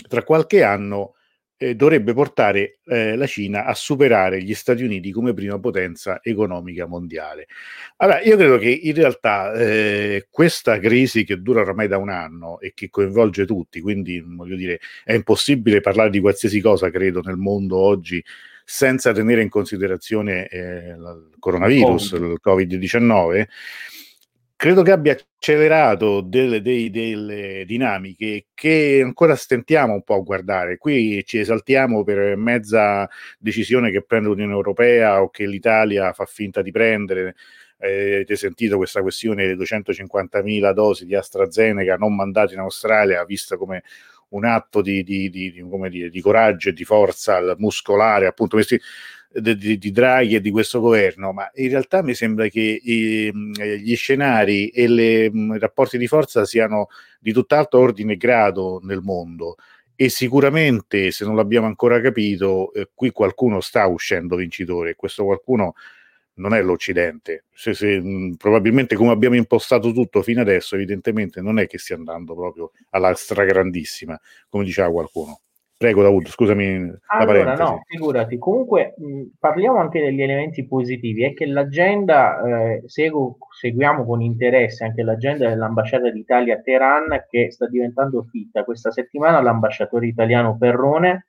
[0.08, 1.14] tra qualche anno,
[1.56, 6.86] eh, dovrebbe portare eh, la Cina a superare gli Stati Uniti come prima potenza economica
[6.86, 7.46] mondiale.
[7.96, 12.58] Allora, io credo che in realtà eh, questa crisi che dura ormai da un anno
[12.60, 17.36] e che coinvolge tutti, quindi voglio dire, è impossibile parlare di qualsiasi cosa, credo, nel
[17.36, 18.22] mondo oggi
[18.64, 23.46] senza tenere in considerazione eh, il coronavirus, il Covid-19
[24.64, 30.78] credo che abbia accelerato delle, dei, delle, dinamiche che ancora stentiamo un po' a guardare.
[30.78, 33.06] Qui ci esaltiamo per mezza
[33.38, 37.34] decisione che prende l'Unione Europea o che l'Italia fa finta di prendere.
[37.78, 43.58] Eh, avete sentito questa questione delle 250.000 dosi di AstraZeneca non mandate in Australia, vista
[43.58, 43.82] come
[44.34, 45.52] un atto di, di, di,
[45.88, 48.80] dire, di coraggio e di forza muscolare, appunto, questi
[49.40, 53.96] di, di, Draghi e di questo governo, ma in realtà mi sembra che i, gli
[53.96, 59.56] scenari e le, i rapporti di forza siano di tutt'altro ordine e grado nel mondo.
[59.96, 65.74] E sicuramente se non l'abbiamo ancora capito eh, qui qualcuno sta uscendo vincitore questo qualcuno
[66.36, 71.58] non è l'Occidente se, se, mh, probabilmente come abbiamo impostato tutto fino adesso evidentemente non
[71.58, 74.18] è che stia andando proprio alla stragrandissima
[74.48, 75.40] come diceva qualcuno
[75.76, 76.92] Prego, Daud, scusami.
[77.08, 78.38] Allora, no, figurati.
[78.38, 81.24] Comunque, mh, parliamo anche degli elementi positivi.
[81.24, 87.50] È che l'agenda, eh, seguo, seguiamo con interesse anche l'agenda dell'ambasciata d'Italia a Teheran, che
[87.50, 88.64] sta diventando fitta.
[88.64, 91.26] Questa settimana l'ambasciatore italiano Perrone,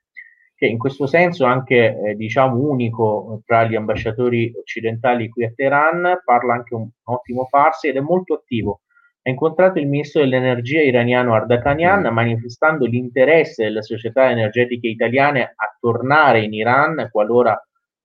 [0.65, 6.21] che in questo senso anche, eh, diciamo, unico tra gli ambasciatori occidentali qui a Teheran,
[6.23, 8.81] parla anche un, ottimo farsi ed è molto attivo.
[9.21, 12.13] Ha incontrato il ministro dell'energia iraniano Ardakanian mm.
[12.13, 17.59] manifestando l'interesse delle società energetiche italiane a tornare in Iran qualora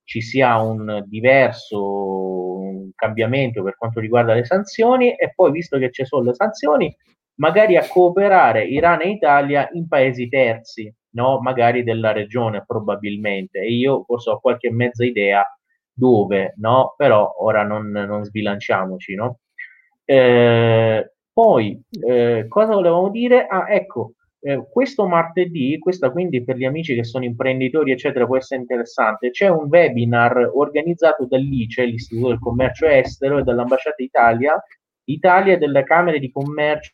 [0.04, 5.14] ci sia un diverso un cambiamento per quanto riguarda le sanzioni.
[5.14, 6.94] E poi visto che ci sono le sanzioni
[7.34, 11.40] magari a cooperare Iran e Italia in paesi terzi no?
[11.40, 15.44] magari della regione probabilmente e io forse ho qualche mezza idea
[15.92, 19.38] dove no però ora non, non sbilanciamoci no
[20.04, 23.46] eh, poi, eh, cosa volevamo dire?
[23.46, 28.36] Ah, ecco, eh, questo martedì, questa quindi per gli amici che sono imprenditori, eccetera, può
[28.36, 29.30] essere interessante.
[29.30, 34.60] C'è un webinar organizzato dall'ICE, l'Istituto del Commercio Estero, e dall'Ambasciata Italia,
[35.04, 36.92] Italia e delle Camere di Commercio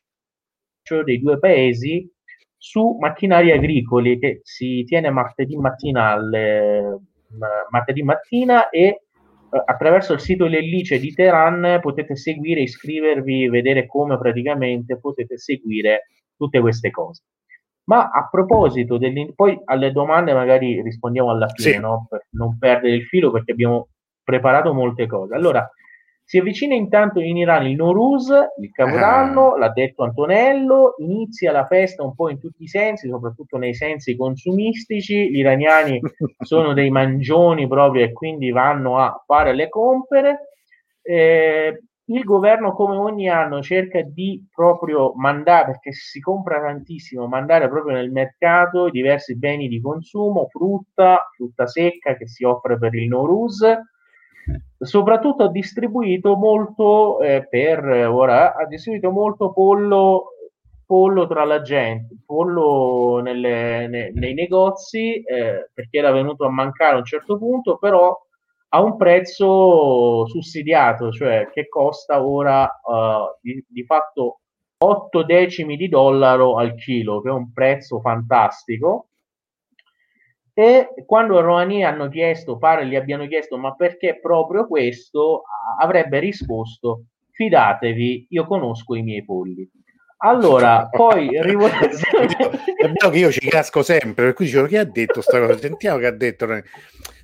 [1.05, 2.09] dei due paesi
[2.57, 6.99] su macchinari agricoli che si tiene martedì mattina, alle,
[7.71, 14.19] martedì mattina e eh, attraverso il sito L'Ellice di Teheran potete seguire, iscrivervi, vedere come
[14.19, 17.23] praticamente potete seguire tutte queste cose.
[17.85, 18.99] Ma a proposito,
[19.35, 21.79] poi alle domande magari rispondiamo alla fine, sì.
[21.79, 22.07] no?
[22.09, 23.88] per non perdere il filo perché abbiamo
[24.25, 25.35] preparato molte cose.
[25.35, 25.69] Allora,
[26.29, 29.59] si avvicina intanto in Iran il Nowruz, il Capodanno, ah.
[29.59, 34.17] l'ha detto Antonello, inizia la festa un po' in tutti i sensi, soprattutto nei sensi
[34.17, 36.01] consumistici, gli iraniani
[36.43, 40.49] sono dei mangioni proprio e quindi vanno a fare le compere.
[41.01, 47.69] Eh, il governo come ogni anno cerca di proprio mandare, perché si compra tantissimo, mandare
[47.69, 53.07] proprio nel mercato diversi beni di consumo, frutta, frutta secca che si offre per il
[53.07, 53.65] Nowruz,
[54.79, 60.33] soprattutto ha distribuito molto eh, per ora ha distribuito molto pollo
[60.85, 66.95] pollo tra la gente pollo nelle, ne, nei negozi eh, perché era venuto a mancare
[66.95, 68.17] a un certo punto però
[68.69, 74.41] a un prezzo sussidiato cioè che costa ora uh, di, di fatto
[74.79, 79.09] 8 decimi di dollaro al chilo che è un prezzo fantastico
[80.59, 85.42] e quando a Rouhani hanno chiesto, pare gli abbiano chiesto ma perché proprio questo,
[85.79, 89.69] avrebbe risposto fidatevi, io conosco i miei polli.
[90.19, 92.35] Allora, poi rivoluzione...
[92.75, 95.59] È vero che io ci casco sempre, per cui dicevo chi ha detto questa cosa?
[95.59, 96.62] Sentiamo che ha detto...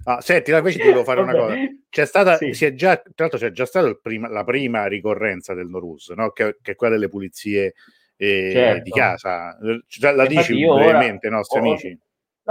[0.05, 1.55] Ah, senti, invece ti devo fare una cosa.
[1.89, 2.53] C'è stata, sì.
[2.53, 6.33] si è già, tra l'altro c'è già stata prima, la prima ricorrenza del Norus, no?
[6.33, 7.73] che, che, è quella delle pulizie
[8.15, 8.83] eh, certo.
[8.83, 9.57] di casa.
[9.87, 11.99] Cioè, la Infatti dici brevemente ai nostri ho, amici?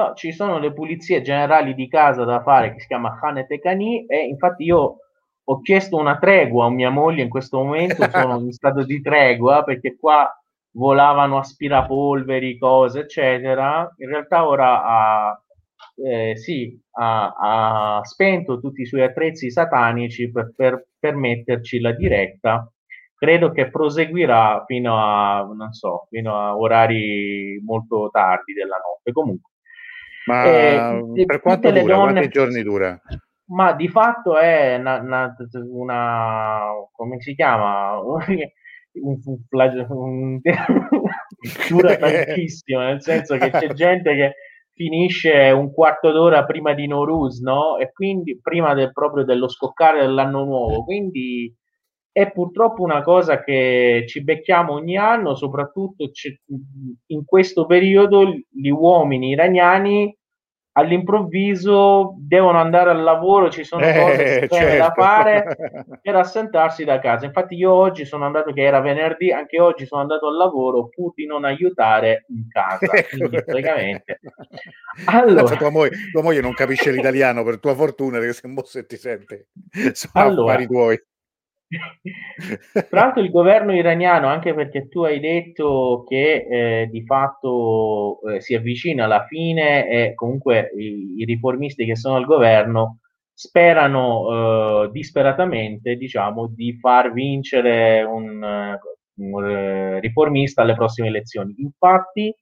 [0.02, 3.60] No, ci sono le pulizie generali di casa da fare che si chiama Hanet e
[3.60, 4.98] Cani e infatti io
[5.44, 9.64] ho chiesto una tregua a mia moglie in questo momento, sono in stato di tregua
[9.64, 10.28] perché qua
[10.72, 13.94] volavano aspirapolveri, cose, eccetera.
[13.98, 15.44] In realtà ora ha,
[16.04, 22.68] eh, sì, ha, ha, spento tutti i suoi attrezzi satanici per, per permetterci la diretta.
[23.16, 29.12] Credo che proseguirà fino a, non so, fino a orari molto tardi della notte.
[29.12, 29.51] Comunque.
[30.32, 31.96] Ma eh, per quanto dura?
[31.96, 33.02] Donne, quanti giorni dura?
[33.52, 35.36] Ma di fatto è una, una,
[35.70, 36.60] una
[36.94, 38.00] come si chiama?
[38.94, 40.40] un, un, un
[41.70, 44.34] dura tantissimo, nel senso che c'è gente che
[44.74, 47.78] finisce un quarto d'ora prima di Norus, no?
[47.78, 50.84] E quindi prima del, proprio dello scoccare dell'anno nuovo.
[50.86, 51.54] Quindi
[52.12, 56.10] è purtroppo una cosa che ci becchiamo ogni anno, soprattutto
[57.08, 60.18] in questo periodo gli uomini iraniani
[60.82, 64.78] all'improvviso devono andare al lavoro, ci sono eh, cose certo.
[64.78, 65.56] da fare
[66.02, 67.26] per assentarsi da casa.
[67.26, 71.14] Infatti io oggi sono andato, che era venerdì, anche oggi sono andato al lavoro pur
[71.16, 72.88] di non aiutare in casa.
[73.10, 74.20] Quindi praticamente...
[75.06, 75.56] Allora...
[75.56, 78.98] Tua moglie, tua, moglie, non capisce l'italiano per tua fortuna perché se mo se ti
[78.98, 79.48] sente
[79.94, 81.02] sono allora, affari tuoi.
[82.90, 88.42] Tra l'altro il governo iraniano, anche perché tu hai detto che eh, di fatto eh,
[88.42, 93.00] si avvicina alla fine e comunque i, i riformisti che sono al governo
[93.34, 98.78] sperano eh, disperatamente diciamo, di far vincere un,
[99.16, 101.56] un eh, riformista alle prossime elezioni.
[101.60, 102.36] Infatti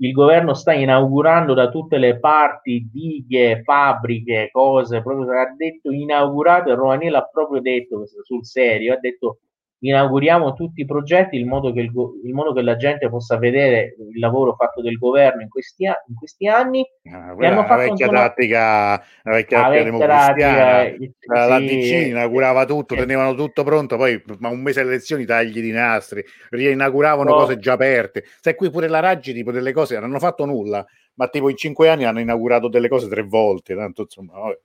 [0.00, 6.74] il governo sta inaugurando da tutte le parti dighe, fabbriche, cose, proprio ha detto inaugurato,
[6.74, 9.38] Rovaniel ha proprio detto sul serio, ha detto
[9.80, 11.92] inauguriamo tutti i progetti in modo che, il,
[12.24, 16.14] in modo che la gente possa vedere il lavoro fatto del governo in questi, in
[16.16, 16.84] questi anni.
[17.10, 22.98] Ah, fatto la vecchia tattica, la vecchia tattica democristiana, eh, la DC inaugurava tutto, eh,
[22.98, 27.36] tenevano tutto pronto, poi ma un mese alle elezioni tagli di nastri, riinauguravano no.
[27.36, 28.24] cose già aperte.
[28.40, 31.56] Sai, qui pure la Raggi tipo delle cose non hanno fatto nulla, ma tipo in
[31.56, 34.32] cinque anni hanno inaugurato delle cose tre volte, tanto insomma...
[34.38, 34.58] Vabbè,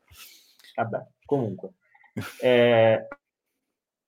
[0.76, 1.74] vabbè comunque.
[2.42, 3.08] Eh,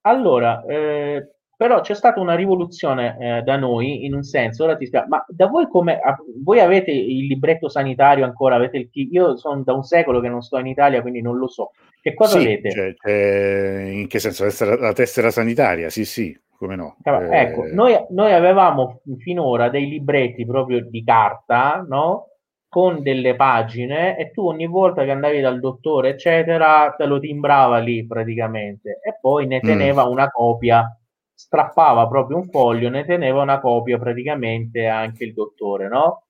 [0.06, 4.86] allora, eh, però c'è stata una rivoluzione eh, da noi in un senso, ora ti
[4.86, 6.00] spiego, ma da voi come,
[6.44, 10.42] voi avete il libretto sanitario ancora, avete il, io sono da un secolo che non
[10.42, 12.72] sto in Italia quindi non lo so, che cosa sì, avete?
[12.72, 14.44] Cioè, cioè, in che senso?
[14.44, 16.98] La tessera, la tessera sanitaria, sì sì, come no.
[17.04, 17.40] Eh...
[17.40, 22.35] Ecco, noi, noi avevamo finora dei libretti proprio di carta, no?
[22.76, 27.78] Con delle pagine e tu ogni volta che andavi dal dottore, eccetera, te lo timbrava
[27.78, 29.66] lì praticamente e poi ne mm.
[29.66, 30.12] teneva mm.
[30.12, 31.00] una copia,
[31.34, 36.24] strappava proprio un foglio, ne teneva una copia praticamente anche il dottore, no?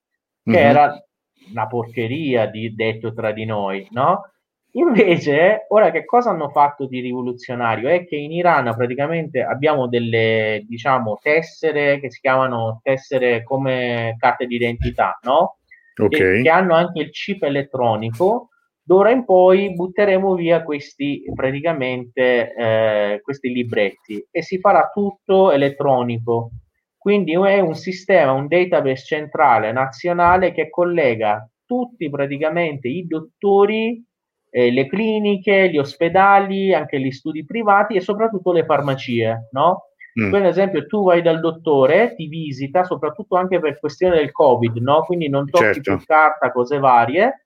[0.44, 0.70] Che mm-hmm.
[0.70, 1.04] era
[1.50, 4.30] una porcheria di, detto tra di noi, no?
[4.74, 7.90] Invece, ora che cosa hanno fatto di rivoluzionario?
[7.90, 14.46] È che in Iran praticamente abbiamo delle, diciamo, tessere che si chiamano tessere come carte
[14.46, 15.58] d'identità, no?
[16.04, 16.42] Okay.
[16.42, 18.50] che hanno anche il chip elettronico.
[18.82, 26.52] D'ora in poi butteremo via questi praticamente eh, questi libretti e si farà tutto elettronico.
[26.96, 34.04] Quindi è un sistema, un database centrale nazionale che collega tutti praticamente i dottori,
[34.50, 39.90] eh, le cliniche, gli ospedali, anche gli studi privati e soprattutto le farmacie, no?
[40.20, 40.32] Mm.
[40.32, 45.04] Per esempio, tu vai dal dottore, ti visita, soprattutto anche per questione del Covid, no?
[45.04, 45.98] Quindi non tocchi certo.
[45.98, 47.46] più carta, cose varie.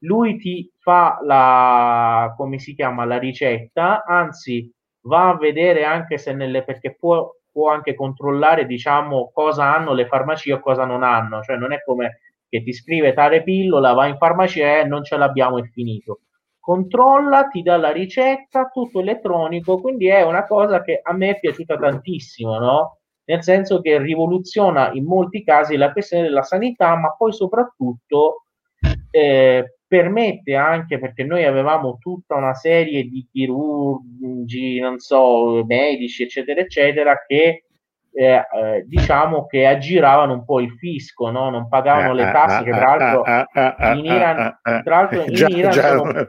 [0.00, 4.70] Lui ti fa la, come si chiama, la ricetta, anzi
[5.02, 10.06] va a vedere anche se nelle, perché può, può anche controllare, diciamo, cosa hanno le
[10.06, 11.42] farmacie o cosa non hanno.
[11.42, 15.16] Cioè non è come che ti scrive tale pillola, va in farmacia e non ce
[15.16, 16.20] l'abbiamo, è finito
[16.60, 21.40] controlla, ti dà la ricetta, tutto elettronico, quindi è una cosa che a me è
[21.40, 22.98] piaciuta tantissimo, no?
[23.24, 28.44] Nel senso che rivoluziona in molti casi la questione della sanità, ma poi soprattutto
[29.10, 36.60] eh, permette anche, perché noi avevamo tutta una serie di chirurgi, non so, medici, eccetera,
[36.60, 37.64] eccetera, che
[38.12, 41.50] eh, eh, diciamo che aggiravano un po' il fisco, no?
[41.50, 43.24] non pagavano le tasse, che tra l'altro
[43.96, 46.28] in Iran, tra l'altro in Iran sono,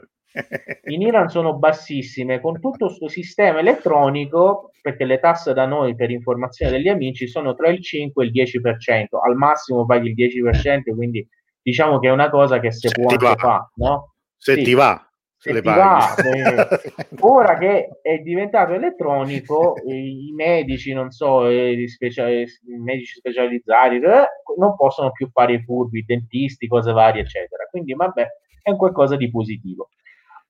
[0.90, 6.10] in Iran sono bassissime con tutto questo sistema elettronico perché le tasse da noi per
[6.10, 10.96] informazione degli amici sono tra il 5 e il 10% al massimo paghi il 10%
[10.96, 11.28] quindi
[11.62, 14.14] diciamo che è una cosa che si se può anche fare no?
[14.38, 14.64] se sì.
[14.64, 15.06] ti va
[15.42, 16.68] se le va, eh,
[17.22, 24.28] ora che è diventato elettronico, i medici, non so, i, speciali, i medici specializzati eh,
[24.60, 27.66] non possono più fare i furbi, i dentisti, cose varie, eccetera.
[27.72, 28.28] Quindi, vabbè,
[28.62, 29.90] è un qualcosa di positivo.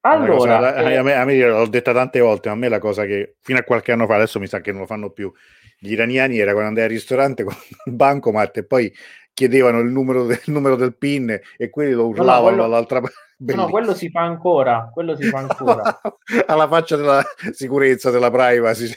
[0.02, 2.80] Allora, cosa, eh, a, me, a me l'ho detta tante volte, ma a me la
[2.80, 5.32] cosa che fino a qualche anno fa, adesso mi sa che non lo fanno più,
[5.78, 8.91] gli iraniani era quando andai al ristorante con il bancomat e poi
[9.34, 12.62] chiedevano il numero, del, il numero del PIN e quelli lo urlavano no, no, quello...
[12.64, 13.66] dall'altra parte Bellissimo.
[13.66, 16.00] No, quello si fa ancora, quello si fa ancora.
[16.46, 18.94] Alla faccia della sicurezza, della privacy.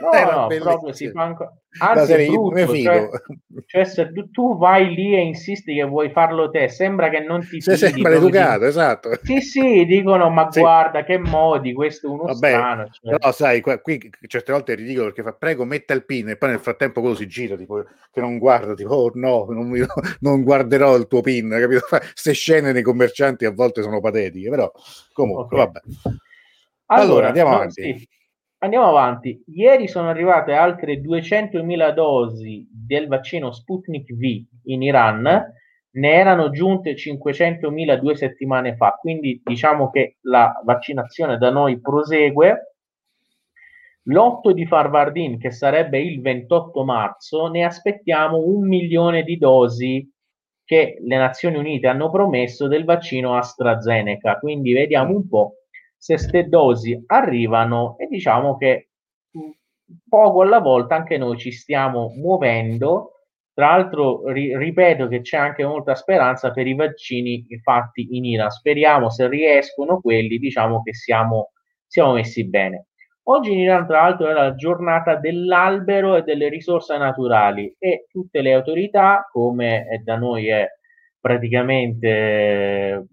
[0.00, 0.10] No,
[0.48, 1.52] no, proprio si fa ancora.
[1.78, 3.08] Anzi, serie, brutto, cioè,
[3.66, 7.40] cioè, se tu, tu, vai lì e insisti che vuoi farlo te, sembra che non
[7.40, 7.76] ti fidi.
[7.76, 8.66] Sembra educato, ti...
[8.66, 9.18] esatto.
[9.22, 10.60] Sì, sì, dicono, ma sì.
[10.60, 12.88] guarda che modi, questo è uno Vabbè, strano.
[12.90, 13.16] Cioè.
[13.16, 16.50] Però sai, qui certe volte è ridicolo perché fa, prego, metta il pin e poi
[16.50, 17.82] nel frattempo quello si gira, tipo,
[18.12, 19.80] che non guarda, tipo, oh no, non, mi,
[20.20, 21.86] non guarderò il tuo pin, capito?
[21.88, 24.70] Queste scene nei commercianti a volte sono patetiche, però
[25.12, 25.58] comunque, okay.
[25.58, 25.80] vabbè.
[26.86, 27.98] Allora, allora andiamo no, avanti.
[27.98, 28.08] Sì.
[28.58, 29.42] Andiamo avanti.
[29.48, 35.22] Ieri sono arrivate altre 200.000 dosi del vaccino Sputnik V in Iran,
[35.90, 42.76] ne erano giunte 500.000 due settimane fa, quindi diciamo che la vaccinazione da noi prosegue.
[44.06, 50.06] L'8 di Farvardin, che sarebbe il 28 marzo, ne aspettiamo un milione di dosi
[50.64, 54.38] che le Nazioni Unite hanno promesso del vaccino AstraZeneca.
[54.38, 55.56] Quindi vediamo un po'
[55.96, 58.88] se queste dosi arrivano e diciamo che
[60.08, 63.10] poco alla volta anche noi ci stiamo muovendo.
[63.52, 68.50] Tra l'altro, ri- ripeto che c'è anche molta speranza per i vaccini fatti in Iran.
[68.50, 71.52] Speriamo se riescono quelli, diciamo che siamo,
[71.86, 72.88] siamo messi bene.
[73.26, 78.42] Oggi in Iran, tra l'altro, è la giornata dell'albero e delle risorse naturali e tutte
[78.42, 80.68] le autorità, come da noi è
[81.18, 83.06] praticamente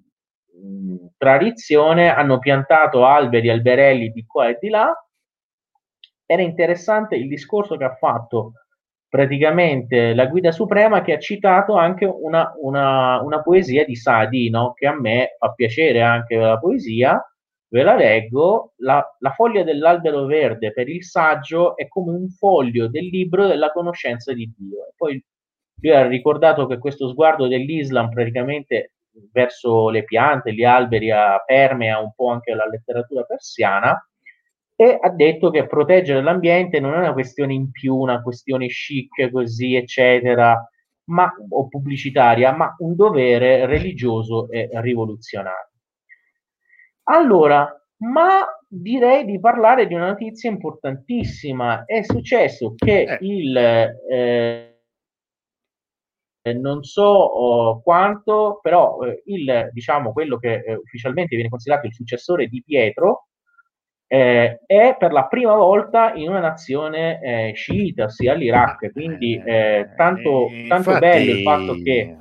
[1.17, 4.93] tradizione, hanno piantato alberi, alberelli di qua e di là.
[6.25, 8.53] Era interessante il discorso che ha fatto
[9.07, 14.73] praticamente la guida suprema che ha citato anche una, una, una poesia di Sadi, no?
[14.73, 17.21] che a me fa piacere anche la poesia,
[17.71, 22.89] ve la leggo, la, la, foglia dell'albero verde per il saggio è come un foglio
[22.89, 24.87] del libro della conoscenza di Dio.
[24.87, 25.23] E poi
[25.81, 28.95] lui ha ricordato che questo sguardo dell'Islam praticamente
[29.31, 31.09] verso le piante, gli alberi,
[31.45, 33.97] permea un po' anche la letteratura persiana
[34.75, 39.29] e ha detto che proteggere l'ambiente non è una questione in più, una questione chic
[39.31, 40.61] così, eccetera,
[41.05, 45.70] ma, o pubblicitaria, ma un dovere religioso e rivoluzionario.
[47.11, 47.69] Allora,
[48.03, 51.83] ma direi di parlare di una notizia importantissima.
[51.83, 53.17] È successo che eh.
[53.19, 53.57] il
[54.09, 54.71] eh,
[56.53, 61.93] non so oh, quanto, però eh, il, diciamo, quello che eh, ufficialmente viene considerato il
[61.93, 63.27] successore di Pietro
[64.07, 68.91] eh, è per la prima volta in una nazione eh, sciita, ossia l'Iraq.
[68.93, 72.17] Quindi eh, tanto, tanto bello il fatto che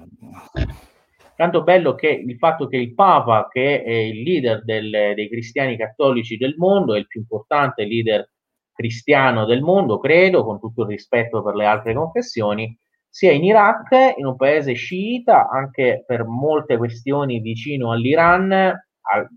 [1.41, 5.75] tanto bello che il fatto che il Papa, che è il leader del, dei cristiani
[5.75, 8.31] cattolici del mondo, è il più importante leader
[8.75, 12.79] cristiano del mondo, credo, con tutto il rispetto per le altre confessioni,
[13.09, 19.29] sia in Iraq, in un paese sciita, anche per molte questioni vicino all'Iran, al,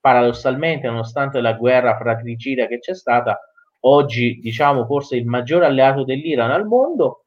[0.00, 3.38] paradossalmente, nonostante la guerra fratricida che c'è stata,
[3.80, 7.21] oggi diciamo forse il maggiore alleato dell'Iran al mondo.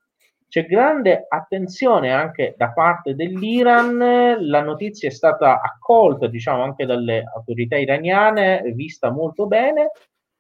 [0.56, 7.26] C'è grande attenzione anche da parte dell'Iran, la notizia è stata accolta diciamo anche dalle
[7.36, 9.92] autorità iraniane, vista molto bene,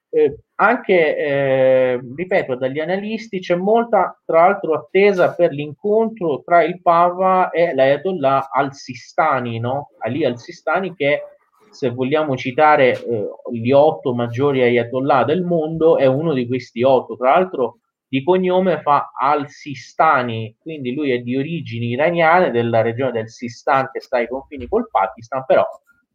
[0.10, 6.82] eh, anche, eh, ripeto, dagli analisti c'è molta, tra l'altro, attesa per l'incontro tra il
[6.82, 9.90] Papa e l'Ayatollah al-Sistani, no?
[9.98, 11.24] Ali al-Sistani che,
[11.72, 17.18] se vogliamo citare eh, gli otto maggiori Ayatollah del mondo, è uno di questi otto.
[17.18, 17.80] Tra l'altro,
[18.16, 24.00] di cognome fa al-Sistani, quindi lui è di origini iraniane della regione del Sistan che
[24.00, 25.66] sta ai confini col Pakistan, però,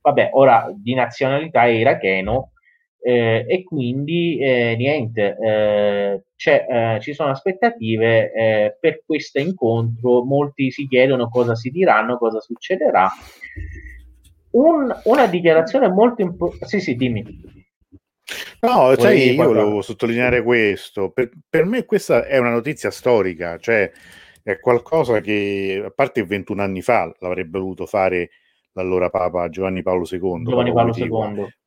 [0.01, 2.53] vabbè, ora di nazionalità è iracheno
[3.03, 10.71] eh, e quindi eh, niente, eh, eh, ci sono aspettative eh, per questo incontro, molti
[10.71, 13.11] si chiedono cosa si diranno, cosa succederà.
[14.53, 17.60] Un, una dichiarazione molto importante, sì sì dimmi.
[18.61, 23.91] No, sai, io volevo sottolineare questo, per, per me questa è una notizia storica, cioè
[24.43, 28.31] è qualcosa che a parte 21 anni fa l'avrebbe voluto fare
[28.73, 30.45] l'allora Papa Giovanni Paolo II.
[30.45, 31.59] Giovanni Paolo II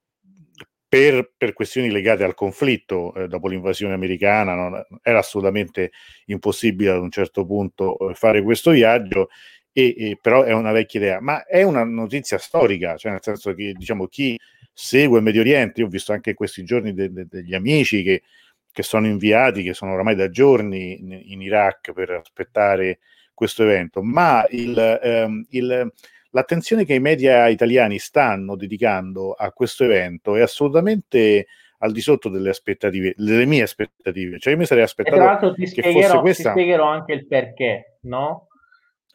[0.94, 5.92] per, per, questioni legate al conflitto eh, dopo l'invasione americana, non, era assolutamente
[6.26, 9.30] impossibile ad un certo punto eh, fare questo viaggio,
[9.72, 13.56] e, e, però è una vecchia idea, ma è una notizia storica, cioè nel senso
[13.56, 14.40] che diciamo chi
[14.74, 18.04] segue il Medio Oriente, io ho visto anche in questi giorni de- de- degli amici
[18.04, 18.24] che,
[18.72, 23.00] che, sono inviati, che sono oramai da giorni in, in Iraq per aspettare
[23.34, 25.92] questo evento, ma il, ehm, il,
[26.32, 31.48] l'attenzione che i media italiani stanno dedicando a questo evento è assolutamente
[31.80, 34.40] al di sotto delle aspettative, delle mie aspettative.
[34.40, 35.16] Cioè, io mi sarei aspettato.
[35.16, 36.54] E tra l'altro ti spiegherò, questa...
[36.54, 38.48] ti spiegherò anche il perché, no?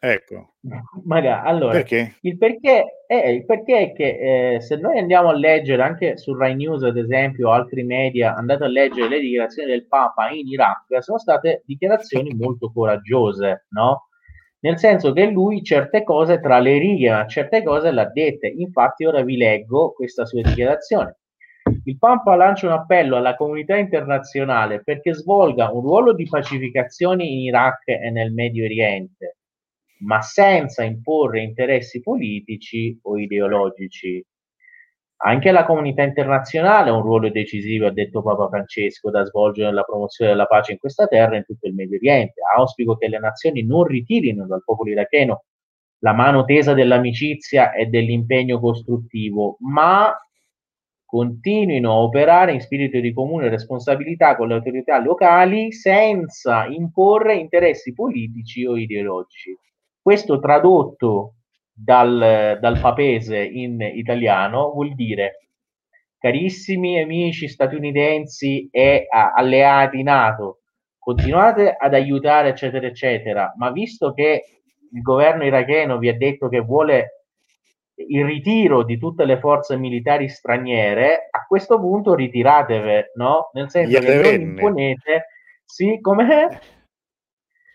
[0.01, 0.53] Ecco.
[1.03, 2.15] Magari, allora, perché?
[2.21, 6.33] Il, perché è, il perché è che eh, se noi andiamo a leggere anche su
[6.33, 10.47] Rai News, ad esempio, o altri media, andate a leggere le dichiarazioni del Papa in
[10.47, 14.07] Iraq, sono state dichiarazioni molto coraggiose, no?
[14.61, 18.47] Nel senso che lui certe cose tra le righe, ma certe cose l'ha dette.
[18.47, 21.17] Infatti, ora vi leggo questa sua dichiarazione.
[21.83, 27.39] Il Papa lancia un appello alla comunità internazionale perché svolga un ruolo di pacificazione in
[27.39, 29.38] Iraq e nel Medio Oriente
[29.99, 34.23] ma senza imporre interessi politici o ideologici.
[35.21, 39.83] Anche la comunità internazionale ha un ruolo decisivo, ha detto Papa Francesco, da svolgere nella
[39.83, 42.41] promozione della pace in questa terra e in tutto il Medio Oriente.
[42.55, 45.43] Auspico che le nazioni non ritirino dal popolo iracheno
[45.99, 50.15] la mano tesa dell'amicizia e dell'impegno costruttivo, ma
[51.03, 57.93] continuino a operare in spirito di comune responsabilità con le autorità locali senza imporre interessi
[57.93, 59.57] politici o ideologici.
[60.01, 61.35] Questo tradotto
[61.71, 65.49] dal, dal papese in italiano vuol dire
[66.17, 70.59] carissimi amici statunitensi e alleati NATO,
[70.97, 76.59] continuate ad aiutare, eccetera, eccetera, ma visto che il governo iracheno vi ha detto che
[76.59, 77.25] vuole
[77.95, 83.49] il ritiro di tutte le forze militari straniere, a questo punto ritiratevi, no?
[83.53, 85.25] Nel senso che non imponete,
[85.65, 86.59] sì, come...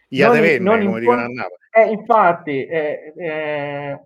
[0.09, 1.33] Non, non, impon-
[1.75, 4.01] eh, infatti, eh, eh,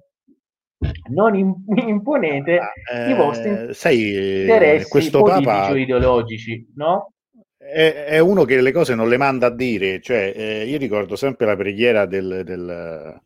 [1.10, 1.34] non
[1.86, 5.76] imponete ah, i vostri eh, sai, interessi questo Papa...
[5.76, 7.12] ideologici, no?
[7.56, 11.16] È, è, uno che le cose non le manda a dire, cioè eh, io ricordo
[11.16, 13.20] sempre la preghiera del, del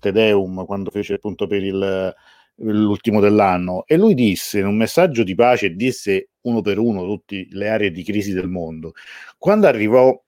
[0.00, 2.14] Te Deum quando fece appunto per il,
[2.60, 7.46] l'ultimo dell'anno e lui disse in un messaggio di pace, disse uno per uno tutte
[7.50, 8.92] le aree di crisi del mondo.
[9.36, 10.18] Quando arrivò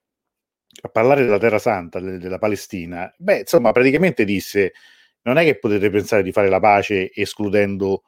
[0.83, 4.73] a parlare della Terra Santa, de- della Palestina, beh, insomma, praticamente disse:
[5.23, 8.05] non è che potete pensare di fare la pace escludendo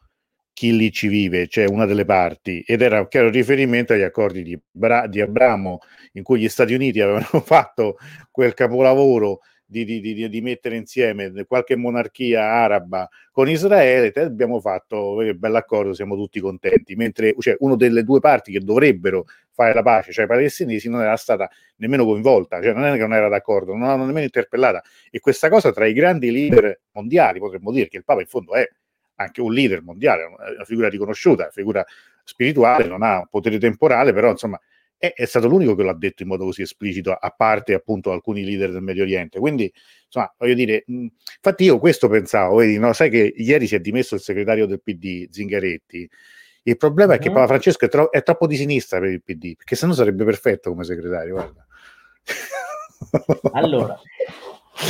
[0.53, 4.43] chi lì ci vive, cioè una delle parti, ed era un chiaro riferimento agli accordi
[4.43, 5.81] di, Bra- di Abramo
[6.13, 7.97] in cui gli Stati Uniti avevano fatto
[8.31, 9.41] quel capolavoro
[9.73, 15.95] di, di, di, di, mettere insieme qualche monarchia araba con Israele, abbiamo fatto un bell'accordo,
[15.95, 20.27] siamo tutti contenti, mentre cioè, una delle due parti che dovrebbero fare la pace, cioè
[20.27, 23.89] i palestinesi, non era stata nemmeno coinvolta, cioè non è che non era d'accordo, non
[23.89, 24.83] l'hanno nemmeno interpellata.
[25.11, 28.55] E questa cosa tra i grandi leader mondiali, potremmo dire che il Papa in fondo
[28.55, 28.69] è
[29.17, 31.85] anche un leader mondiale, una figura riconosciuta, una figura
[32.25, 34.61] spirituale, non ha potere temporale, però insomma
[35.03, 38.45] è, è, stato l'unico che l'ha detto in modo così esplicito, a parte appunto alcuni
[38.45, 39.41] leader del Medio Oriente.
[39.41, 39.73] Quindi,
[40.05, 42.93] insomma, voglio dire, mh, infatti io questo pensavo, vedi, no?
[42.93, 46.09] sai che ieri si è dimesso il segretario del PD, Zingaretti.
[46.63, 47.35] Il problema è che mhm.
[47.35, 50.71] Papa Francesco è, tro- è, troppo di sinistra per il PD, perché sennò sarebbe perfetto
[50.71, 51.67] come segretario, guarda.
[53.55, 53.99] Allora,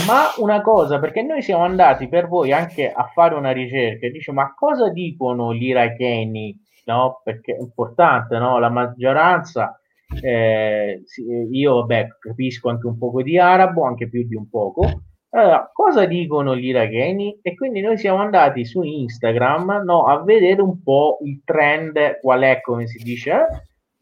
[0.06, 4.30] ma una cosa, perché noi siamo andati per voi anche a fare una ricerca, dice
[4.30, 6.54] ma cosa dicono gli iracheni?
[6.84, 7.22] No?
[7.24, 8.58] Perché è importante, no?
[8.58, 9.78] La maggioranza
[10.20, 11.02] eh,
[11.50, 15.02] io vabbè, capisco anche un poco di arabo, anche più di un poco.
[15.30, 17.38] Allora, cosa dicono gli iracheni?
[17.40, 22.42] E quindi noi siamo andati su Instagram no, a vedere un po' il trend, qual
[22.42, 23.46] è, come si dice,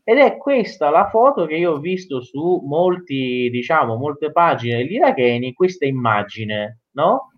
[0.02, 4.94] ed è questa la foto che io ho visto su molti, diciamo, molte pagine degli
[4.94, 7.32] iracheni, questa immagine, no?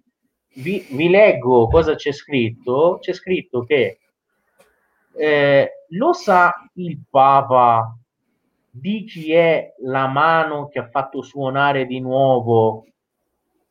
[0.54, 2.98] Vi, vi leggo cosa c'è scritto.
[3.00, 3.98] C'è scritto che
[5.16, 7.94] eh, lo sa il Papa
[8.74, 12.86] di chi è la mano che ha fatto suonare di nuovo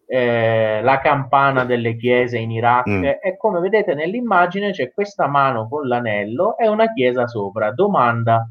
[0.06, 3.04] eh, la campana delle chiese in Iraq mm.
[3.04, 7.72] e come vedete nell'immagine c'è questa mano con l'anello e una chiesa sopra.
[7.72, 8.48] Domanda,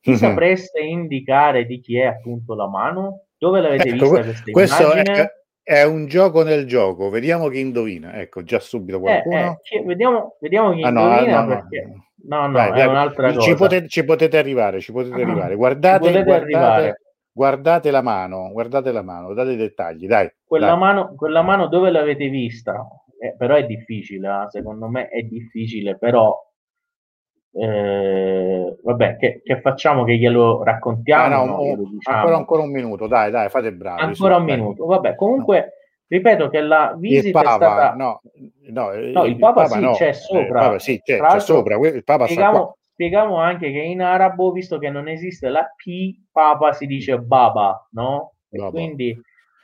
[0.00, 0.18] chi mm-hmm.
[0.18, 3.22] sapreste indicare di chi è appunto la mano?
[3.38, 5.22] Dove l'avete ecco, vista questa questo immagine?
[5.22, 5.30] È,
[5.72, 8.14] è, un gioco nel gioco, vediamo chi indovina.
[8.14, 9.60] Ecco, già subito qualcuno.
[9.62, 11.86] Eh, eh, vediamo, vediamo chi ah, indovina no, no, perché...
[11.86, 13.40] No, No, no, Vai, è un'altra cosa.
[13.40, 15.54] Ci potete, ci potete arrivare, ci potete arrivare.
[15.54, 17.00] Guardate, potete guardate, arrivare.
[17.32, 20.30] guardate la mano, guardate la mano, date i dettagli, dai.
[20.44, 20.78] Quella, dai.
[20.78, 22.86] Mano, quella mano dove l'avete vista?
[23.20, 24.50] Eh, però è difficile, eh?
[24.50, 26.36] secondo me è difficile, però
[27.52, 30.04] eh, vabbè, che, che, facciamo?
[30.04, 31.24] Che glielo raccontiamo?
[31.24, 32.16] Ah, no, no, glielo diciamo.
[32.16, 34.00] ancora, ancora, un minuto, dai, dai, fate bravi.
[34.00, 34.56] Ancora un dai.
[34.56, 35.56] minuto, vabbè, comunque...
[35.56, 35.76] No.
[36.10, 37.94] Ripeto che la visita Papa, è stata...
[37.94, 38.22] No,
[38.68, 39.92] No, no il, Papa, il Papa sì, no.
[39.92, 40.40] c'è sopra.
[40.40, 41.76] Il Papa sì, c'è, c'è sopra.
[41.76, 46.72] Il Papa spieghiamo, spieghiamo anche che in arabo, visto che non esiste la P, Papa
[46.72, 48.34] si dice Baba, no?
[48.50, 48.70] E Baba.
[48.70, 49.18] quindi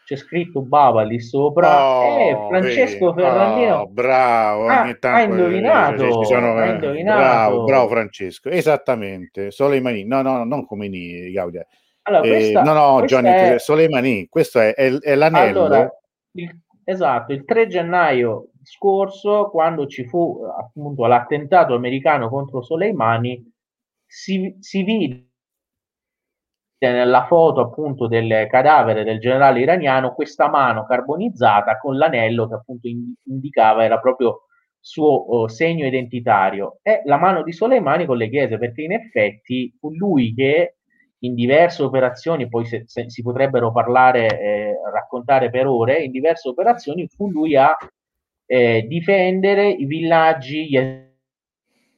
[0.04, 3.26] c'è scritto Baba lì sopra oh, e Francesco vedi.
[3.28, 7.18] Ferrandino oh, bravo ah, ha indovinato, sono, ha indovinato.
[7.18, 11.66] Bravo, bravo Francesco esattamente Soleimani no no non come ni Gaudia
[12.02, 13.58] allora, eh, no no Johnny è...
[13.58, 15.90] Soleimani questo è, è, è l'anello allora,
[16.32, 23.52] il, esatto il 3 gennaio scorso quando ci fu appunto l'attentato americano contro Soleimani
[24.06, 25.28] si, si vide
[26.90, 32.88] nella foto appunto del cadavere del generale iraniano questa mano carbonizzata con l'anello che appunto
[33.24, 34.42] indicava era proprio
[34.80, 36.78] suo oh, segno identitario.
[36.82, 40.76] È la mano di Soleimani con le chiese perché in effetti fu lui che
[41.20, 46.48] in diverse operazioni poi se, se, si potrebbero parlare eh, raccontare per ore in diverse
[46.50, 47.74] operazioni fu lui a
[48.46, 50.76] eh, difendere i villaggi gli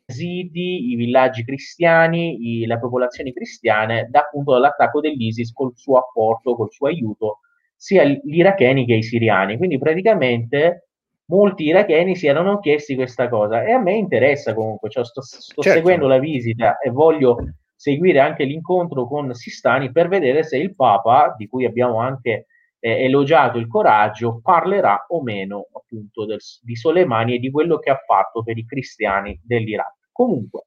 [0.07, 6.55] yazidi, i villaggi cristiani, i, le popolazioni cristiane da appunto dall'attacco dell'ISIS col suo apporto,
[6.55, 7.41] col suo aiuto,
[7.75, 9.57] sia gli iracheni che i siriani.
[9.57, 10.89] Quindi praticamente
[11.27, 15.63] molti iracheni si erano chiesti questa cosa e a me interessa comunque, cioè sto, sto
[15.63, 15.79] certo.
[15.79, 17.37] seguendo la visita e voglio
[17.75, 22.47] seguire anche l'incontro con Sistani per vedere se il Papa, di cui abbiamo anche
[22.79, 27.91] eh, elogiato il coraggio, parlerà o meno appunto del, di Soleimani e di quello che
[27.91, 29.96] ha fatto per i cristiani dell'Iraq.
[30.17, 30.63] Comunque,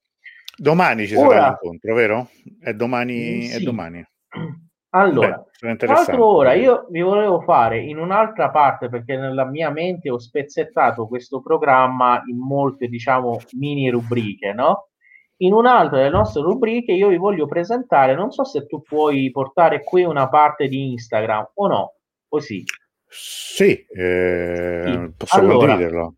[0.55, 2.29] domani ci ora, sarà l'incontro, vero?
[2.59, 3.41] È domani.
[3.47, 3.55] Sì.
[3.55, 4.05] È domani.
[4.91, 9.69] Allora, Beh, tra l'altro ora io vi volevo fare in un'altra parte perché nella mia
[9.69, 14.87] mente ho spezzettato questo programma in molte, diciamo, mini rubriche, no?
[15.41, 19.83] In un'altra delle nostre rubriche io vi voglio presentare, non so se tu puoi portare
[19.83, 21.93] qui una parte di Instagram o no,
[22.27, 22.63] o sì?
[23.07, 25.13] Sì, eh, sì.
[25.15, 26.15] posso allora, condividerlo.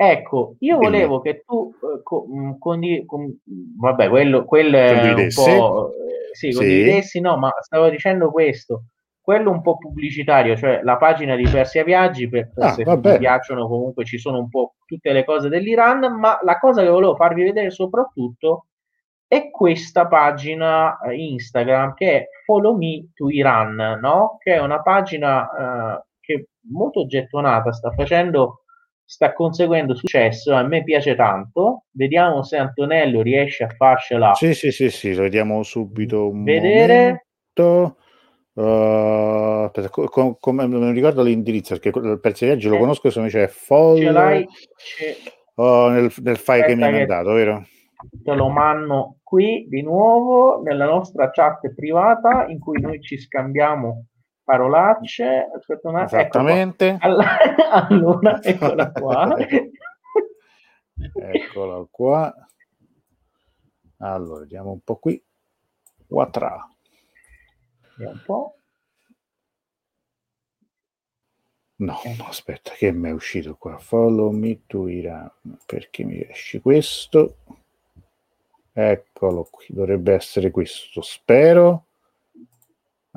[0.00, 3.40] Ecco, io volevo che tu eh, con, con, con,
[3.80, 7.20] vabbè, quello, quello è un po' eh, sì, condividessi, sì.
[7.20, 8.84] no, ma stavo dicendo questo,
[9.20, 13.66] quello un po' pubblicitario, cioè la pagina di Persia Viaggi, per, ah, se vi piacciono
[13.66, 17.42] comunque ci sono un po' tutte le cose dell'Iran, ma la cosa che volevo farvi
[17.42, 18.66] vedere soprattutto
[19.26, 24.36] è questa pagina eh, Instagram che è Follow Me to Iran, no?
[24.38, 28.62] Che è una pagina uh, che molto gettonata, sta facendo
[29.08, 31.84] sta conseguendo successo, a me piace tanto.
[31.92, 34.34] Vediamo se Antonello riesce a farcela.
[34.34, 36.30] Sì, sì, sì, sì, lo vediamo subito.
[36.30, 37.24] vedere.
[37.54, 37.96] Momento.
[38.52, 43.24] Uh, aspetta, com, com, non ricordo l'indirizzo perché il di viaggio lo eh, conosco, se
[43.28, 44.12] c'è follow
[44.76, 45.16] c'è...
[45.54, 47.66] Oh, nel, nel, file che mi hai mandato, vero?
[48.22, 54.06] Te lo mando qui di nuovo nella nostra chat privata in cui noi ci scambiamo
[54.48, 55.50] parolacce.
[55.54, 56.04] Aspetta una...
[56.04, 56.96] Esattamente.
[57.00, 57.36] Allora,
[57.88, 59.36] allora, eccola qua.
[61.14, 62.34] eccola qua.
[63.98, 65.22] Allora, vediamo un po' qui.
[66.06, 66.66] Quattra.
[67.96, 68.52] Vediamo un po'.
[71.80, 73.76] No, no, aspetta, che mi è uscito qua?
[73.76, 75.30] Follow me to Iran.
[75.66, 77.36] Perché mi esce questo?
[78.72, 81.87] Eccolo qui, dovrebbe essere questo, spero.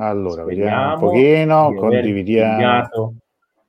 [0.02, 3.18] Allora, vediamo un pochino, condividiamo.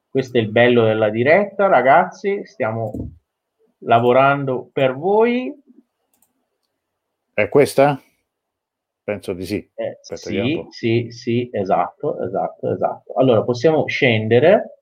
[0.09, 2.47] Questo è il bello della diretta, ragazzi.
[2.47, 2.93] Stiamo
[3.80, 5.55] lavorando per voi.
[7.35, 8.01] È questa?
[9.05, 9.70] Penso di sì.
[9.74, 13.12] Eh, sì, sì, sì, esatto, esatto, esatto.
[13.14, 14.78] Allora, possiamo scendere.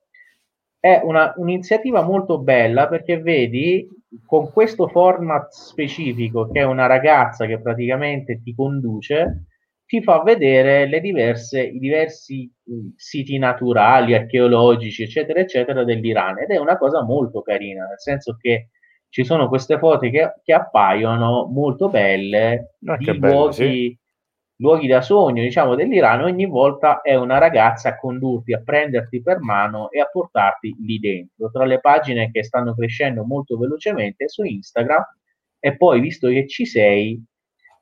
[0.79, 3.89] È una, un'iniziativa molto bella perché vedi,
[4.25, 9.47] con questo format specifico, che è una ragazza che praticamente ti conduce,
[9.91, 16.39] ti fa vedere le diverse, i diversi mh, siti naturali, archeologici, eccetera, eccetera, dell'Iran.
[16.39, 18.69] Ed è una cosa molto carina, nel senso che
[19.09, 23.99] ci sono queste foto che, che appaiono molto belle ah, di bello, luoghi, sì.
[24.59, 26.23] luoghi, da sogno, diciamo, dell'Iran.
[26.23, 31.01] Ogni volta è una ragazza a condurti, a prenderti per mano e a portarti lì
[31.01, 31.51] dentro.
[31.51, 35.05] Tra le pagine che stanno crescendo molto velocemente su Instagram.
[35.59, 37.21] E poi, visto che ci sei,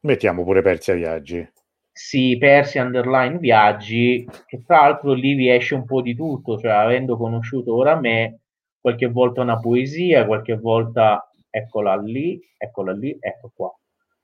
[0.01, 1.57] mettiamo pure Persia Viaggi
[1.99, 6.71] si persi underline viaggi, che tra l'altro lì vi esce un po' di tutto, cioè
[6.71, 8.39] avendo conosciuto ora me,
[8.81, 13.77] qualche volta una poesia, qualche volta eccola lì, eccola lì, ecco qua.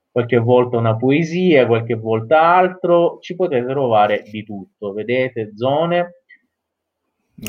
[0.09, 6.21] Qualche volta una poesia, qualche volta altro, ci potete trovare di tutto, vedete, zone.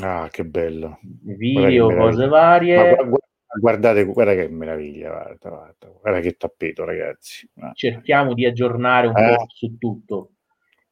[0.01, 0.99] Ah, che bello.
[1.21, 2.97] Video, cose varie.
[2.97, 3.16] Ma,
[3.59, 7.49] guardate, guarda che meraviglia, guarda, guarda, guarda che tappeto, ragazzi.
[7.73, 9.35] Cerchiamo di aggiornare un eh.
[9.35, 10.31] po' su tutto.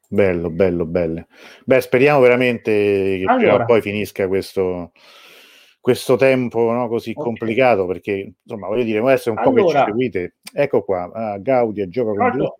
[0.08, 1.26] Bello, bello, bello.
[1.66, 3.38] Beh, speriamo veramente che allora.
[3.38, 4.92] prima o poi finisca questo,
[5.82, 7.24] questo tempo no, così okay.
[7.24, 11.38] complicato perché insomma voglio dire, adesso un allora, po' che ci seguite, ecco qua, ah,
[11.38, 12.58] Gaudia gioca con Giusto.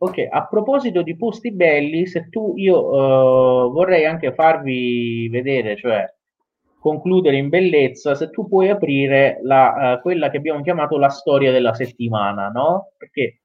[0.00, 6.04] Ok, a proposito di posti belli, se tu io uh, vorrei anche farvi vedere, cioè
[6.80, 11.52] concludere in bellezza, se tu puoi aprire la, uh, quella che abbiamo chiamato la storia
[11.52, 12.92] della settimana, no?
[12.96, 13.40] Perché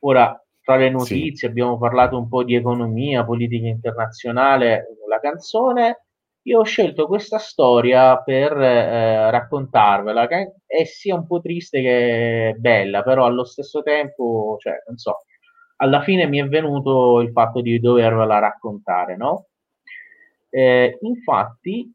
[0.00, 1.46] ora tra le notizie sì.
[1.46, 6.04] abbiamo parlato un po' di economia, politica internazionale, la canzone,
[6.46, 12.56] io ho scelto questa storia per eh, raccontarvela, che è sia un po' triste che
[12.58, 15.24] bella, però allo stesso tempo, cioè, non so,
[15.76, 19.46] alla fine mi è venuto il fatto di dovervela raccontare, no?
[20.50, 21.90] Eh, infatti,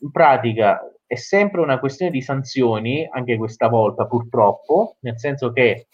[0.00, 5.88] in pratica è sempre una questione di sanzioni, anche questa volta purtroppo, nel senso che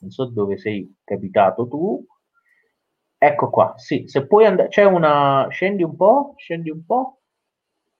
[0.00, 2.04] non so dove sei capitato tu,
[3.22, 7.18] Ecco qua, sì, se puoi andare, c'è una, scendi un po', scendi un po',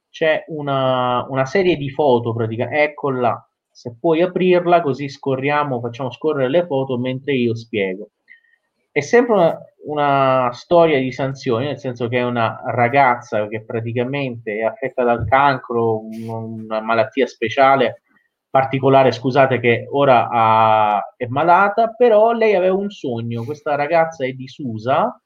[0.08, 6.48] c'è una, una serie di foto praticamente, eccola, se puoi aprirla così scorriamo, facciamo scorrere
[6.48, 8.12] le foto mentre io spiego.
[8.92, 14.56] È sempre una, una storia di sanzioni, nel senso che è una ragazza che praticamente
[14.58, 18.02] è affetta dal cancro, una malattia speciale,
[18.50, 24.32] particolare, scusate che ora ha, è malata, però lei aveva un sogno, questa ragazza è
[24.32, 25.20] di Susa,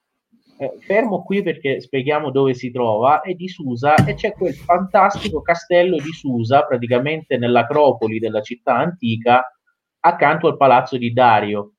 [0.57, 5.41] eh, fermo qui perché spieghiamo dove si trova, è di Susa e c'è quel fantastico
[5.41, 9.43] castello di Susa, praticamente nell'acropoli della città antica,
[10.01, 11.74] accanto al palazzo di Dario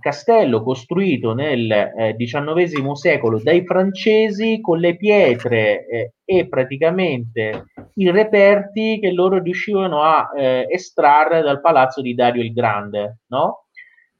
[0.00, 8.10] castello costruito nel eh, XIX secolo dai francesi con le pietre eh, e praticamente i
[8.10, 13.64] reperti che loro riuscivano a eh, estrarre dal palazzo di Dario il Grande, no?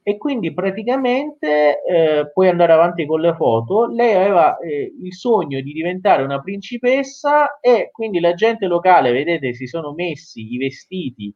[0.01, 3.85] E quindi praticamente eh, puoi andare avanti con le foto.
[3.85, 9.53] Lei aveva eh, il sogno di diventare una principessa e quindi la gente locale, vedete,
[9.53, 11.31] si sono messi i vestiti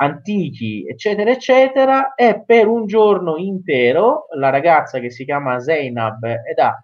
[0.00, 6.58] antichi, eccetera, eccetera, e per un giorno intero la ragazza che si chiama Zainab ed
[6.58, 6.82] ha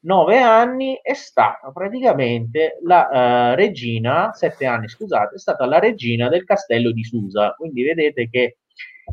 [0.00, 6.28] nove anni è stata praticamente la uh, regina, sette anni scusate, è stata la regina
[6.28, 7.54] del castello di Susa.
[7.56, 8.58] Quindi vedete che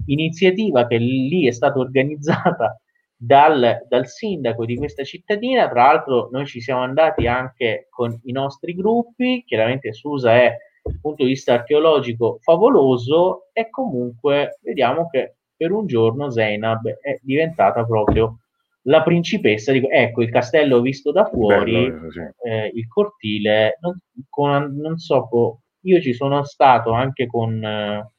[0.06, 2.80] iniziativa che lì è stata organizzata
[3.16, 8.32] dal, dal sindaco di questa cittadina, tra l'altro noi ci siamo andati anche con i
[8.32, 15.36] nostri gruppi, chiaramente Susa è dal punto di vista archeologico favoloso e comunque vediamo che
[15.56, 18.40] per un giorno Zainab è diventata proprio
[18.88, 22.20] la principessa di ecco il castello visto da fuori Bello, sì.
[22.46, 23.98] eh, il cortile non,
[24.30, 28.12] con, non so io ci sono stato anche con eh,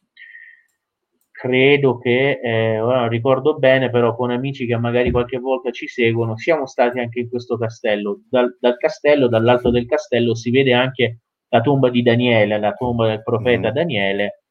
[1.31, 5.87] credo che eh, ora non ricordo bene però con amici che magari qualche volta ci
[5.87, 10.73] seguono siamo stati anche in questo castello dal, dal castello dall'alto del castello si vede
[10.73, 11.19] anche
[11.55, 13.73] la tomba di Daniele, la tomba del profeta mm.
[13.73, 14.43] Daniele,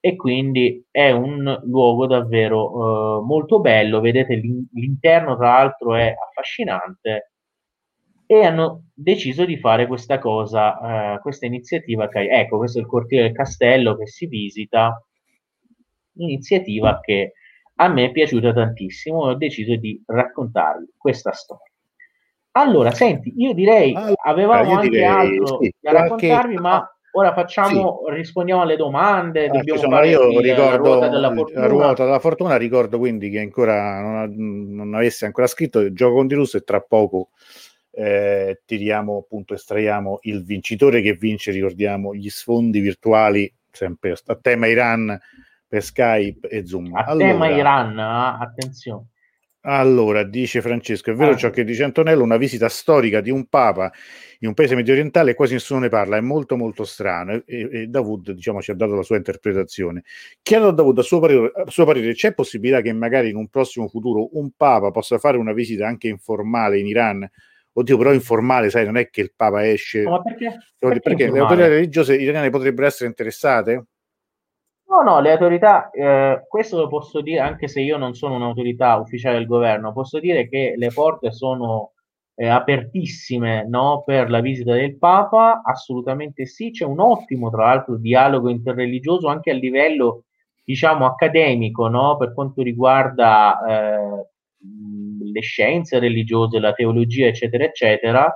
[0.00, 4.00] e quindi è un luogo davvero uh, molto bello.
[4.00, 4.40] Vedete,
[4.72, 7.32] l'interno tra l'altro è affascinante
[8.24, 12.08] e hanno deciso di fare questa cosa, uh, questa iniziativa.
[12.08, 14.98] Che, ecco, questo è il cortile del castello che si visita,
[16.18, 17.32] iniziativa che
[17.78, 21.70] a me è piaciuta tantissimo e ho deciso di raccontarvi questa storia.
[22.56, 26.60] Allora, senti, io direi, allora, avevamo io anche direi, altro sì, da raccontarvi, qualche...
[26.60, 28.14] ma ora facciamo, sì.
[28.14, 29.44] rispondiamo alle domande.
[29.44, 31.60] Ah, dobbiamo insomma, io ricordo la ruota della fortuna.
[31.60, 36.14] La ruota della fortuna, ricordo quindi che ancora non, non avesse ancora scritto il gioco
[36.14, 37.28] con di Russo e tra poco
[37.90, 44.66] eh, tiriamo appunto, estraiamo il vincitore che vince, ricordiamo, gli sfondi virtuali, sempre a tema
[44.66, 45.18] Iran
[45.68, 46.94] per Skype e Zoom.
[46.94, 48.44] A allora, tema Iran, eh?
[48.44, 49.08] attenzione.
[49.68, 51.36] Allora, dice Francesco, è vero ah.
[51.36, 53.92] ciò che dice Antonello, una visita storica di un papa
[54.40, 57.86] in un paese medio orientale quasi nessuno ne parla, è molto molto strano e, e
[57.88, 60.04] Davud diciamo, ci ha dato la sua interpretazione.
[60.40, 63.48] Chiedo a Davud, a suo, parere, a suo parere, c'è possibilità che magari in un
[63.48, 67.28] prossimo futuro un papa possa fare una visita anche informale in Iran?
[67.72, 70.02] Oddio, però informale, sai, non è che il papa esce...
[70.02, 70.58] ma perché?
[70.78, 73.84] Perché, perché le autorità religiose iraniane potrebbero essere interessate?
[74.88, 78.94] No, no, le autorità, eh, questo lo posso dire anche se io non sono un'autorità
[78.96, 81.92] ufficiale del governo, posso dire che le porte sono
[82.36, 87.96] eh, apertissime no, per la visita del Papa, assolutamente sì, c'è un ottimo tra l'altro
[87.96, 90.24] dialogo interreligioso anche a livello
[90.62, 94.26] diciamo accademico no, per quanto riguarda eh,
[95.32, 98.32] le scienze religiose, la teologia eccetera eccetera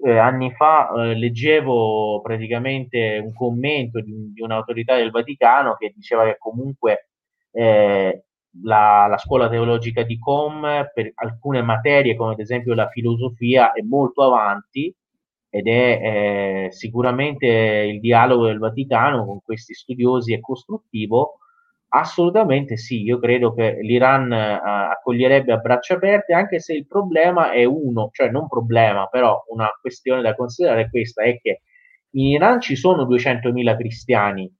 [0.00, 6.24] eh, anni fa eh, leggevo praticamente un commento di, di, un'autorità del Vaticano che diceva
[6.24, 7.08] che comunque
[7.52, 8.24] eh,
[8.62, 10.60] la, la, scuola teologica di Com
[10.94, 14.94] per alcune materie come ad esempio la filosofia è molto avanti
[15.50, 21.38] ed è eh, sicuramente il dialogo del Vaticano con questi studiosi è costruttivo.
[21.90, 24.60] Assolutamente sì, io credo che l'Iran eh,
[24.92, 29.70] accoglierebbe a braccia aperte, anche se il problema è uno, cioè non problema, però una
[29.80, 31.62] questione da considerare è questa, è che
[32.10, 34.52] in Iran ci sono 200.000 cristiani,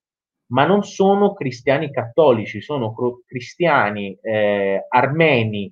[0.53, 5.71] ma non sono cristiani cattolici, sono cro- cristiani eh, armeni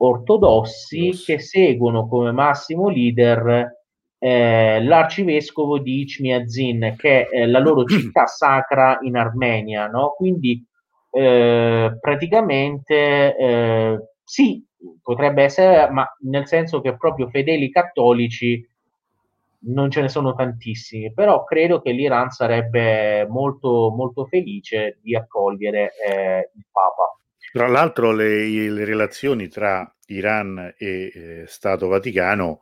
[0.00, 1.24] ortodossi yes.
[1.24, 3.76] che seguono come massimo leader
[4.18, 10.14] eh, l'arcivescovo di Ichmiazin, che è la loro città sacra in Armenia, no?
[10.16, 10.64] Quindi
[11.10, 14.64] eh, praticamente eh, sì,
[15.02, 18.66] potrebbe essere, ma nel senso che proprio fedeli cattolici
[19.60, 25.90] non ce ne sono tantissimi, però credo che l'Iran sarebbe molto, molto felice di accogliere
[26.06, 27.18] eh, il Papa.
[27.52, 32.60] Tra l'altro le, le relazioni tra Iran e eh, Stato Vaticano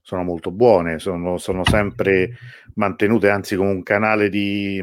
[0.00, 2.30] sono molto buone, sono, sono, sempre
[2.74, 4.82] mantenute, anzi come un canale di,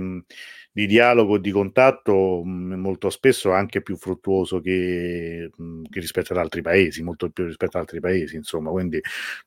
[0.75, 5.49] di dialogo, di contatto molto spesso anche più fruttuoso che,
[5.89, 8.99] che, rispetto ad altri paesi, molto più rispetto ad altri paesi, insomma, quindi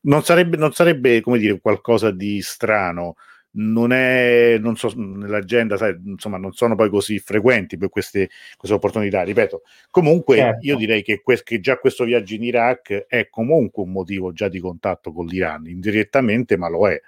[0.02, 3.16] non sarebbe, non sarebbe come dire, qualcosa di strano
[3.50, 8.76] non è, non so, nell'agenda, sai, insomma, non sono poi così frequenti per queste, queste
[8.76, 9.22] opportunità.
[9.22, 10.66] Ripeto, comunque certo.
[10.66, 14.48] io direi che, que- che, già questo viaggio in Iraq è comunque un motivo già
[14.48, 16.98] di contatto con l'Iran, indirettamente, ma lo è.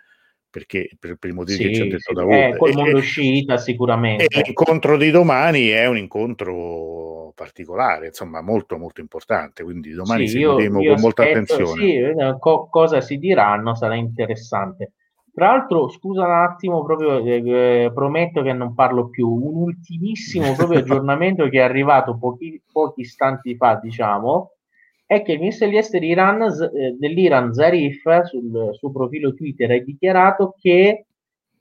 [0.51, 2.49] Perché per, per i motivi sì, che ci ha detto sì, Davide.
[2.49, 4.25] Eh, col mondo sciita sicuramente.
[4.25, 9.63] E l'incontro di domani è un incontro particolare, insomma, molto molto importante.
[9.63, 11.81] Quindi domani sì, seguiremo con molta attenzione.
[11.81, 14.95] Sì, eh, co- cosa si diranno sarà interessante.
[15.33, 19.29] Tra l'altro, scusa un attimo, proprio eh, eh, prometto che non parlo più.
[19.29, 24.57] Un ultimissimo proprio aggiornamento che è arrivato pochi, pochi istanti fa, diciamo,
[25.11, 29.79] è che il ministro degli esteri Iran, eh, dell'Iran Zarif sul suo profilo Twitter ha
[29.81, 31.07] dichiarato che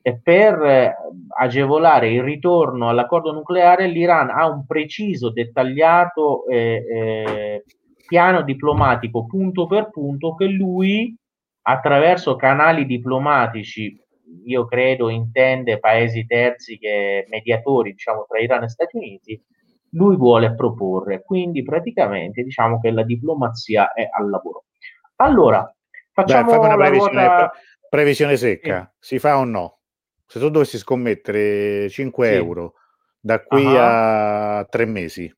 [0.03, 0.95] eh, per eh,
[1.35, 7.63] agevolare il ritorno all'accordo nucleare l'Iran ha un preciso, dettagliato eh,
[8.05, 11.17] piano diplomatico punto per punto che lui
[11.63, 13.99] attraverso canali diplomatici,
[14.45, 19.41] io credo intende paesi terzi che mediatori, diciamo, tra Iran e Stati Uniti,
[19.91, 21.23] lui vuole proporre.
[21.23, 24.65] Quindi praticamente diciamo che la diplomazia è al lavoro.
[25.17, 25.73] Allora,
[26.11, 27.51] facciamo Dai, una previsione, ruota...
[27.89, 29.15] previsione secca, sì.
[29.15, 29.79] si fa o no?
[30.25, 32.33] Se tu dovessi scommettere 5 sì.
[32.33, 32.73] euro
[33.19, 33.77] da qui uh-huh.
[33.77, 35.33] a tre mesi,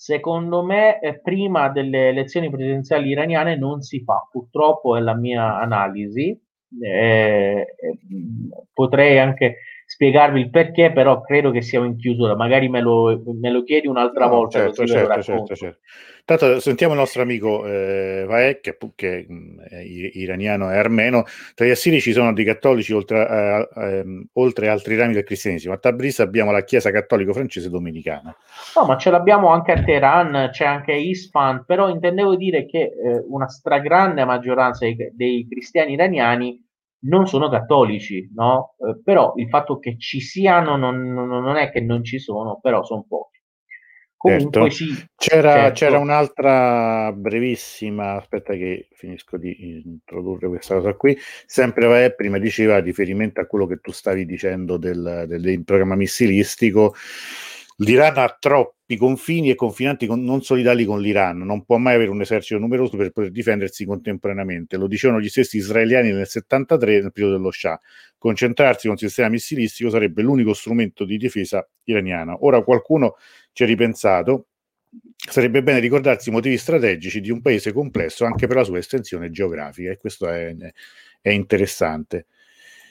[0.00, 5.58] Secondo me, eh, prima delle elezioni presidenziali iraniane non si fa, purtroppo è la mia
[5.58, 6.30] analisi.
[6.80, 7.98] Eh, eh,
[8.72, 9.56] potrei anche
[9.90, 12.36] spiegarvi il perché, però credo che sia in chiusura.
[12.36, 14.58] Magari me lo, me lo chiedi un'altra no, volta.
[14.60, 15.78] Certo, certo, certo, certo,
[16.24, 19.26] Tanto sentiamo il nostro amico eh, Vaek, che, che
[19.68, 21.24] è iraniano e armeno.
[21.56, 25.74] Tra gli assiri ci sono dei cattolici oltre, a, ehm, oltre altri rami del cristianesimo.
[25.74, 28.32] A Tabriz abbiamo la chiesa cattolico francese domenicana.
[28.76, 33.24] No, ma ce l'abbiamo anche a Teheran, c'è anche Isfahan, però intendevo dire che eh,
[33.26, 36.68] una stragrande maggioranza dei, dei cristiani iraniani
[37.02, 38.74] non sono cattolici, no?
[38.78, 42.84] Eh, però il fatto che ci siano non, non, è che non ci sono, però
[42.84, 43.38] sono pochi.
[44.16, 44.94] Comunque certo.
[44.94, 45.72] sì, c'era, certo.
[45.72, 52.80] c'era, un'altra brevissima, aspetta che finisco di introdurre questa cosa qui, sempre Vaè prima diceva
[52.80, 56.94] riferimento a quello che tu stavi dicendo del, del, del programma missilistico,
[57.80, 58.36] L'Iran ha
[58.90, 62.58] troppi confini e confinanti con, non solidali con l'Iran, non può mai avere un esercito
[62.58, 64.76] numeroso per poter difendersi contemporaneamente.
[64.76, 67.78] Lo dicevano gli stessi israeliani nel 73, nel periodo dello Shah.
[68.18, 72.36] Concentrarsi con un sistema missilistico sarebbe l'unico strumento di difesa iraniana.
[72.40, 73.16] Ora qualcuno
[73.52, 74.46] ci ha ripensato.
[75.16, 79.30] Sarebbe bene ricordarsi i motivi strategici di un paese complesso anche per la sua estensione
[79.30, 80.54] geografica, e questo è,
[81.20, 82.26] è interessante.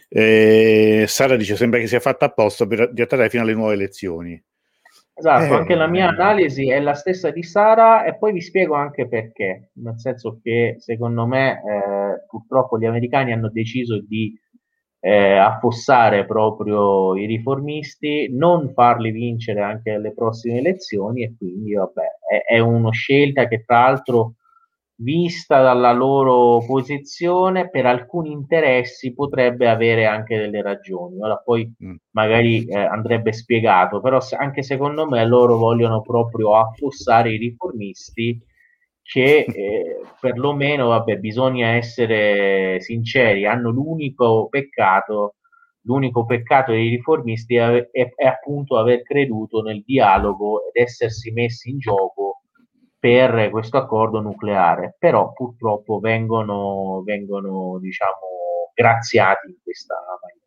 [0.08, 4.42] Eh, Sara dice: Sembra che sia fatta apposta per attrarre fino alle nuove elezioni.
[5.20, 8.76] Esatto, eh, anche la mia analisi è la stessa di Sara e poi vi spiego
[8.76, 14.34] anche perché, nel senso che secondo me eh, purtroppo gli americani hanno deciso di
[15.02, 22.06] eh, affossare proprio i riformisti, non farli vincere anche alle prossime elezioni e quindi vabbè,
[22.46, 24.36] è, è una scelta che tra l'altro
[25.02, 31.22] vista dalla loro posizione, per alcuni interessi potrebbe avere anche delle ragioni.
[31.22, 31.96] Ora poi mm.
[32.12, 38.42] magari eh, andrebbe spiegato, però se, anche secondo me loro vogliono proprio affossare i riformisti
[39.02, 45.36] che eh, perlomeno, vabbè, bisogna essere sinceri, hanno l'unico peccato,
[45.84, 51.70] l'unico peccato dei riformisti è, è, è appunto aver creduto nel dialogo ed essersi messi
[51.70, 52.39] in gioco
[53.00, 60.40] per questo accordo nucleare, però purtroppo vengono, vengono diciamo, graziati in questa maniera.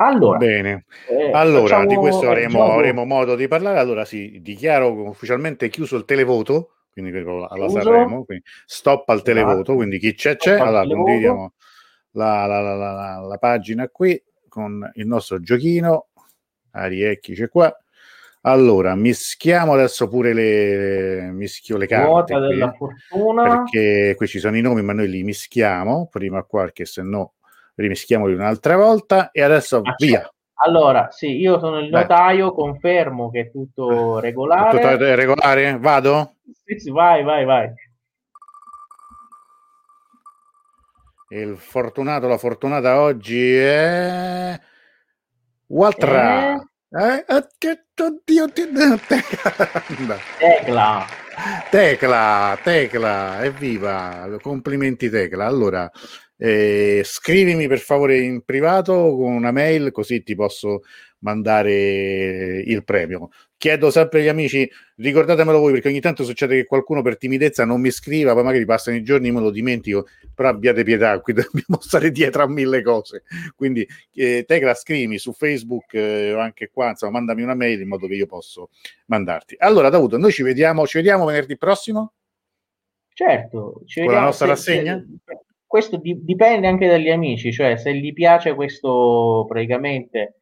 [0.00, 3.80] Allora, Bene, eh, allora di questo avremo, avremo, modo di parlare.
[3.80, 9.74] Allora sì, dichiaro ufficialmente chiuso il televoto, quindi alla Sanremo, quindi stop al televoto, esatto.
[9.74, 10.60] quindi chi c'è c'è.
[10.60, 11.52] Allora condividiamo
[12.12, 16.10] la, la, la, la, pagina qui con il nostro giochino.
[16.70, 17.76] Ariecchi c'è qua.
[18.50, 22.06] Allora, mischiamo adesso pure le, mischio le carte.
[22.06, 23.42] Ruota della fortuna.
[23.42, 27.34] Perché qui ci sono i nomi, ma noi li mischiamo prima qua, perché se no
[27.74, 30.28] rimischiamoli un'altra volta e adesso ah, via.
[30.60, 32.54] Allora, sì, io sono il notaio, Beh.
[32.54, 34.80] confermo che è tutto regolare.
[34.80, 35.78] Tutto regolare?
[35.78, 36.36] Vado?
[36.64, 37.72] Sì, sì, vai, vai, vai.
[41.30, 44.58] Il fortunato, la fortunata oggi è
[45.66, 46.54] Waltra.
[46.54, 47.24] Eh?
[47.28, 47.86] Eh?
[48.00, 51.06] Oddio, oddio, Tecla.
[51.68, 55.46] Tecla, Tecla, evviva, complimenti Tecla.
[55.46, 55.90] Allora,
[56.36, 60.82] eh, scrivimi per favore in privato con una mail così ti posso
[61.18, 63.30] mandare il premio.
[63.58, 67.80] Chiedo sempre agli amici, ricordatemelo voi perché ogni tanto succede che qualcuno per timidezza non
[67.80, 71.32] mi scriva, poi magari passano i giorni e me lo dimentico, però abbiate pietà, qui
[71.32, 73.24] dobbiamo stare dietro a mille cose.
[73.56, 73.84] Quindi
[74.14, 78.06] eh, Tecla scrivimi su Facebook eh, o anche qua, insomma, mandami una mail in modo
[78.06, 78.70] che io posso
[79.06, 79.56] mandarti.
[79.58, 82.12] Allora, Davuto, noi ci vediamo, ci vediamo venerdì prossimo?
[83.12, 85.04] Certo, ci con la nostra se, rassegna?
[85.24, 90.36] Se, questo di, dipende anche dagli amici, cioè se gli piace questo praticamente,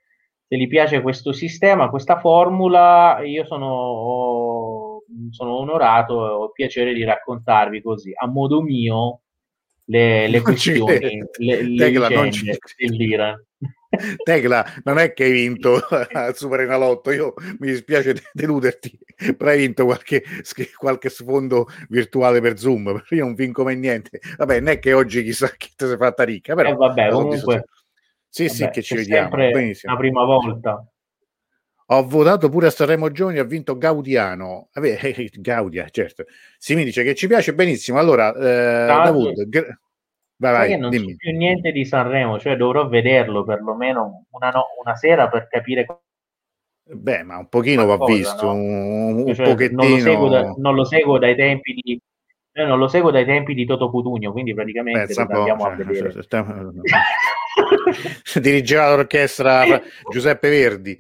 [0.49, 7.03] se gli piace questo sistema, questa formula, io sono, sono onorato e ho piacere di
[7.03, 9.23] raccontarvi così, a modo mio,
[9.87, 13.45] le, le questioni, le, le vicende dell'Iran.
[14.23, 15.81] Tecla, non è che hai vinto
[16.13, 18.97] al Super Enalotto, io mi dispiace deluderti,
[19.37, 20.23] però hai vinto qualche,
[20.77, 24.21] qualche sfondo virtuale per Zoom, io non vinco mai niente.
[24.37, 26.71] Vabbè, non è che oggi chissà chi ti sei fatta ricca, però...
[26.71, 27.65] Eh, vabbè, comunque...
[28.29, 29.31] Sì, vabbè, sì, che ci vediamo.
[29.31, 29.93] Benissimo.
[29.93, 30.87] La prima volta.
[31.89, 34.69] Ho votato pure a Sanremo Giovani, ha vinto Gaudiano.
[34.73, 34.99] Vabbè,
[35.39, 36.25] Gaudia, certo.
[36.59, 37.99] Si mi dice che ci piace benissimo.
[37.99, 39.79] Allora, eh, Davud, gra-
[40.39, 41.13] Vai, vai, che non dimmi.
[41.13, 45.87] so più niente di Sanremo, cioè dovrò vederlo perlomeno una, no, una sera per capire.
[46.83, 48.53] Beh, ma un pochino va visto, no?
[48.53, 49.83] un, un cioè, pochettino.
[49.83, 51.99] Non lo, seguo da, non lo seguo dai tempi di,
[52.53, 55.77] eh, non lo seguo dai tempi di Toto Cutugno, quindi praticamente Beh, andiamo cioè, a
[55.77, 56.13] vedere.
[56.13, 56.55] Cioè, stiamo...
[58.41, 59.81] Dirigeva l'orchestra
[60.11, 60.99] Giuseppe Verdi.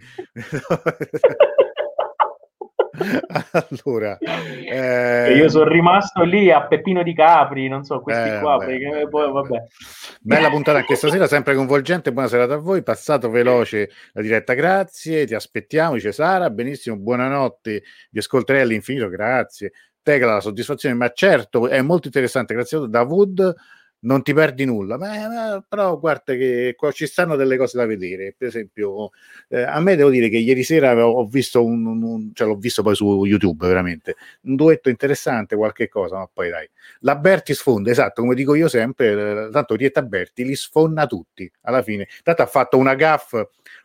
[3.51, 5.35] allora, eh...
[5.37, 9.09] io sono rimasto lì a Peppino di Capri, non so, questi eh, qua, beh, perché
[9.09, 9.63] poi vabbè.
[10.21, 15.27] Bella puntata anche stasera, sempre coinvolgente, buona serata a voi, passato veloce la diretta, grazie,
[15.27, 19.73] ti aspettiamo, dice Sara, benissimo, buonanotte, vi ascolterei all'infinito, grazie.
[20.03, 23.55] Tecla la soddisfazione, ma certo è molto interessante, grazie a Wood
[24.01, 24.97] non ti perdi nulla.
[24.99, 28.35] Ma, però guarda che qua ci stanno delle cose da vedere.
[28.37, 29.11] Per esempio,
[29.49, 32.57] eh, a me devo dire che ieri sera ho visto un, un, un, cioè l'ho
[32.57, 36.69] visto poi su YouTube veramente un duetto interessante, qualche cosa, ma poi dai.
[37.01, 41.51] La Berti sfonda, esatto, come dico io sempre, eh, tanto Rietta Berti li sfonda tutti
[41.63, 42.07] alla fine.
[42.23, 43.35] Tanto ha fatto una gaff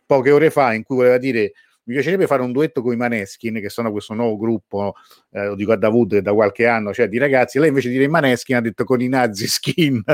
[0.06, 1.52] poche ore fa in cui voleva dire
[1.84, 4.94] mi piacerebbe fare un duetto con i Maneskin, che sono questo nuovo gruppo,
[5.30, 7.58] eh, lo dico a Davud da qualche anno, cioè di ragazzi.
[7.58, 10.02] Lei invece di dire i Maneskin ha detto con i Nazi Skin.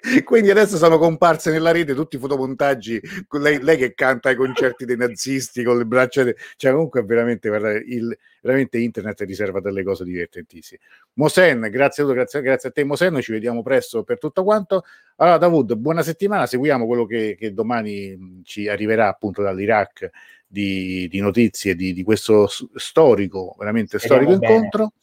[0.26, 3.01] Quindi adesso sono comparse nella rete tutti i fotomontaggi
[3.32, 6.36] lei, lei, che canta ai concerti dei nazisti con le braccia, de...
[6.58, 10.82] cioè comunque veramente, guardate, il, veramente internet riserva delle cose divertentissime.
[11.14, 14.84] Mosen, grazie a, grazie, grazie a te Mosen, ci vediamo presto per tutto quanto.
[15.18, 20.10] Allora Davud, buona settimana, seguiamo quello che, che domani ci arriverà appunto dall'Iraq
[20.45, 24.54] di, di notizie di, di, questo storico, veramente speriamo storico bene.
[24.54, 24.93] incontro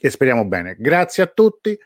[0.00, 0.76] e speriamo bene.
[0.78, 1.78] Grazie a tutti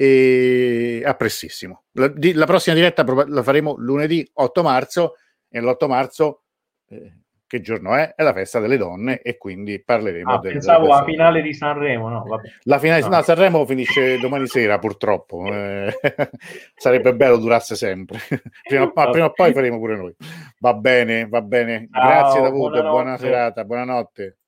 [0.00, 1.82] e a prestissimo.
[1.92, 6.44] La, di, la prossima diretta la faremo lunedì 8 marzo e l'8 marzo
[6.88, 8.14] eh, che giorno è?
[8.14, 12.08] È la festa delle donne e quindi parleremo ah, del, pensavo la finale di Sanremo,
[12.08, 12.48] no, vabbè.
[12.62, 13.08] La finale no.
[13.08, 15.44] no Sanremo finisce domani sera purtroppo.
[15.52, 15.92] Eh,
[16.76, 18.20] sarebbe bello durasse sempre.
[18.66, 20.14] prima, ma prima o poi faremo pure noi.
[20.60, 21.90] Va bene, va bene.
[21.92, 24.39] Ciao, Grazie Davuto, buona serata, buonanotte.